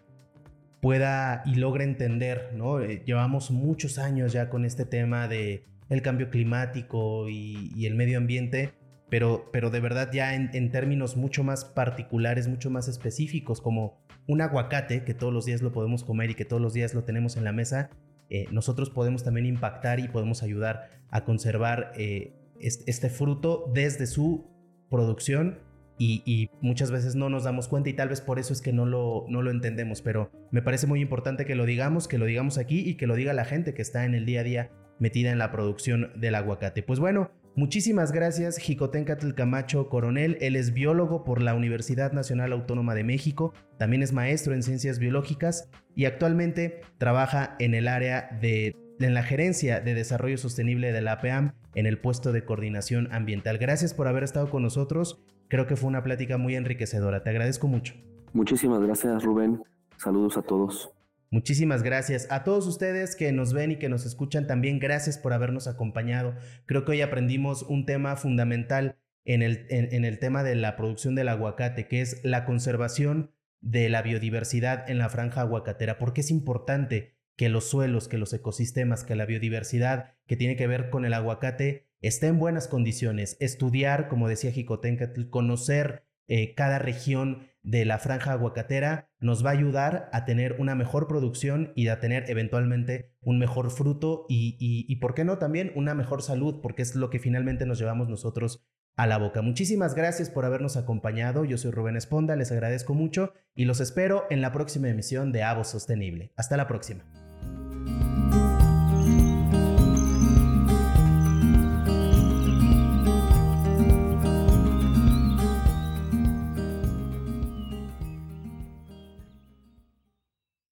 pueda 0.81 1.43
y 1.45 1.55
logre 1.55 1.83
entender, 1.83 2.53
¿no? 2.55 2.79
Eh, 2.79 3.03
llevamos 3.05 3.51
muchos 3.51 3.99
años 3.99 4.31
ya 4.31 4.49
con 4.49 4.63
este 4.63 4.86
tema 4.86 5.27
de 5.27 5.65
el 5.89 6.01
cambio 6.01 6.29
climático 6.29 7.27
y, 7.27 7.86
el 7.86 7.95
medio 7.95 8.17
ambiente, 8.17 8.71
pero, 9.13 9.47
pero 9.52 9.69
de 9.69 9.80
verdad 9.80 10.10
ya 10.12 10.34
en, 10.34 10.71
términos 10.71 11.17
mucho 11.17 11.43
más 11.43 11.65
particulares, 11.65 12.47
mucho 12.47 12.71
más 12.71 12.88
específicos, 12.88 13.62
como 13.62 14.02
un 14.28 14.41
aguacate, 14.41 15.04
que 15.04 15.13
todos 15.13 15.32
los 15.32 15.45
días 15.45 15.62
lo 15.62 15.71
podemos 15.71 16.04
comer 16.04 16.32
y 16.32 16.34
que 16.34 16.45
todos 16.45 16.60
los 16.60 16.73
días 16.73 16.95
lo 16.95 17.04
tenemos 17.04 17.38
en 17.38 17.43
la 17.43 17.52
mesa, 17.52 17.91
eh, 18.32 18.47
nosotros 18.49 18.89
podemos 18.89 19.23
también 19.23 19.45
impactar 19.45 19.99
y 19.99 20.08
podemos 20.08 20.41
ayudar 20.41 20.89
a 21.12 21.26
conservar 21.26 21.91
eh, 21.95 22.34
este 22.60 23.12
fruto 23.12 23.71
desde 23.71 24.08
su 24.08 24.47
producción 24.89 25.60
y, 25.99 26.49
muchas 26.62 26.89
veces 26.89 27.13
no 27.13 27.30
nos 27.30 27.43
damos 27.43 27.67
cuenta 27.67 27.91
y 27.91 27.93
tal 27.93 28.10
vez 28.10 28.19
por 28.19 28.39
eso 28.39 28.52
es 28.52 28.62
que 28.62 28.73
no 28.73 28.88
lo, 28.88 29.28
no 29.30 29.43
lo 29.43 29.52
entendemos, 29.52 30.02
pero 30.02 30.32
me 30.49 30.63
parece 30.63 30.88
muy 30.88 31.02
importante 31.02 31.45
que 31.45 31.54
lo 31.54 31.67
digamos, 31.67 32.08
que 32.08 32.17
lo 32.17 32.26
digamos 32.26 32.58
aquí 32.58 32.80
y 32.80 32.95
que 32.95 33.06
lo 33.06 33.13
diga 33.13 33.34
la 33.34 33.45
gente 33.45 33.76
que 33.76 33.84
está 33.84 34.06
en 34.06 34.15
el 34.15 34.26
día 34.26 34.39
a 34.39 34.43
día 34.43 34.71
metida 34.97 35.30
en 35.30 35.38
la 35.38 35.52
producción 35.52 36.12
del 36.15 36.34
aguacate. 36.34 36.82
Pues 36.82 36.99
bueno, 36.99 37.30
muchísimas 37.55 38.11
gracias 38.11 38.57
Jicotencatl 38.57 39.33
Camacho 39.33 39.89
Coronel, 39.89 40.37
él 40.41 40.55
es 40.55 40.73
biólogo 40.73 41.23
por 41.23 41.41
la 41.41 41.55
Universidad 41.55 42.11
Nacional 42.13 42.51
Autónoma 42.51 42.95
de 42.95 43.03
México, 43.03 43.53
también 43.77 44.03
es 44.03 44.13
maestro 44.13 44.53
en 44.53 44.63
ciencias 44.63 44.99
biológicas 44.99 45.69
y 45.95 46.05
actualmente 46.05 46.81
trabaja 46.97 47.55
en 47.59 47.73
el 47.73 47.87
área 47.87 48.37
de 48.41 48.75
en 48.99 49.13
la 49.13 49.23
gerencia 49.23 49.81
de 49.81 49.95
desarrollo 49.95 50.37
sostenible 50.37 50.93
de 50.93 51.01
la 51.01 51.13
APAM 51.13 51.53
en 51.75 51.87
el 51.87 51.99
puesto 51.99 52.31
de 52.31 52.45
coordinación 52.45 53.09
ambiental. 53.11 53.57
Gracias 53.57 53.93
por 53.93 54.07
haber 54.07 54.23
estado 54.23 54.49
con 54.49 54.63
nosotros 54.63 55.25
Creo 55.53 55.67
que 55.67 55.75
fue 55.75 55.87
una 55.87 56.01
plática 56.01 56.39
muy 56.39 56.55
enriquecedora. 56.55 57.21
Te 57.21 57.29
agradezco 57.29 57.67
mucho. 57.67 57.93
Muchísimas 58.33 58.81
gracias, 58.81 59.23
Rubén. 59.23 59.61
Saludos 59.97 60.35
a 60.35 60.41
todos. 60.41 60.91
Muchísimas 61.34 61.82
gracias. 61.82 62.28
A 62.30 62.43
todos 62.43 62.67
ustedes 62.67 63.15
que 63.15 63.32
nos 63.32 63.54
ven 63.54 63.72
y 63.72 63.78
que 63.78 63.89
nos 63.89 64.06
escuchan 64.06 64.46
también, 64.46 64.78
gracias 64.78 65.17
por 65.17 65.34
habernos 65.34 65.65
acompañado. 65.65 66.36
Creo 66.67 66.86
que 66.86 66.91
hoy 66.91 67.02
aprendimos 67.02 67.63
un 67.63 67.88
tema 67.88 68.15
fundamental 68.17 69.00
en 69.26 69.41
el, 69.41 69.65
en, 69.72 70.06
el 70.06 70.19
tema 70.19 70.43
de 70.43 70.54
la 70.54 70.76
producción 70.76 71.15
del 71.15 71.30
aguacate, 71.30 71.88
que 71.88 72.02
es 72.02 72.24
la 72.24 72.46
conservación 72.46 73.32
de 73.62 73.89
la 73.89 74.04
biodiversidad 74.04 74.88
en 74.88 75.00
la 75.00 75.10
franja 75.10 75.41
aguacatera. 75.41 75.98
Porque 75.98 76.22
es 76.22 76.30
importante 76.30 77.15
que 77.36 77.50
los 77.50 77.67
suelos, 77.67 78.08
que 78.08 78.19
los 78.19 78.32
ecosistemas, 78.32 79.04
que 79.04 79.15
la 79.15 79.26
biodiversidad 79.26 80.13
que 80.28 80.36
tiene 80.36 80.56
que 80.56 80.67
ver 80.67 80.91
con 80.91 81.04
el 81.04 81.15
aguacate 81.15 81.88
esté 82.02 82.28
en 82.28 82.38
buenas 82.38 82.67
condiciones, 82.67 83.38
estudiar, 83.39 84.08
como 84.08 84.30
decía 84.30 84.52
Jicotencatl, 84.52 85.30
conocer 85.32 86.06
eh, 86.28 86.54
cada 86.54 86.78
región 86.78 87.48
de 87.63 87.86
la 87.86 87.97
franja 87.97 88.34
aguacatera 88.34 89.10
nos 89.19 89.43
va 89.43 89.49
a 89.49 89.54
ayudar 89.54 90.10
a 90.12 90.26
tener 90.26 90.58
una 90.60 90.76
mejor 90.76 91.08
producción 91.08 91.71
y 91.76 91.88
a 91.88 91.99
tener 91.99 92.30
eventualmente 92.30 93.13
un 93.21 93.39
mejor 93.39 93.71
fruto 93.71 94.26
y, 94.30 94.58
y, 94.60 94.95
¿por 94.97 95.13
qué 95.13 95.23
no 95.23 95.38
también 95.38 95.71
una 95.76 95.95
mejor 95.95 96.21
salud? 96.21 96.60
Porque 96.62 96.82
es 96.82 96.95
lo 96.95 97.10
que 97.10 97.19
finalmente 97.19 97.65
nos 97.65 97.80
llevamos 97.80 98.10
nosotros 98.10 98.65
a 98.95 99.08
la 99.08 99.17
boca. 99.17 99.41
Muchísimas 99.41 99.95
gracias 99.95 100.30
por 100.30 100.45
habernos 100.45 100.78
acompañado. 100.78 101.45
Yo 101.45 101.58
soy 101.58 101.71
Rubén 101.71 101.95
Esponda, 101.95 102.36
les 102.36 102.52
agradezco 102.52 102.93
mucho 102.93 103.34
y 103.56 103.65
los 103.65 103.80
espero 103.80 104.26
en 104.30 104.41
la 104.41 104.52
próxima 104.52 104.89
emisión 104.89 105.32
de 105.32 105.43
Avo 105.43 105.63
Sostenible. 105.63 106.34
Hasta 106.36 106.58
la 106.58 106.67
próxima. 106.67 107.22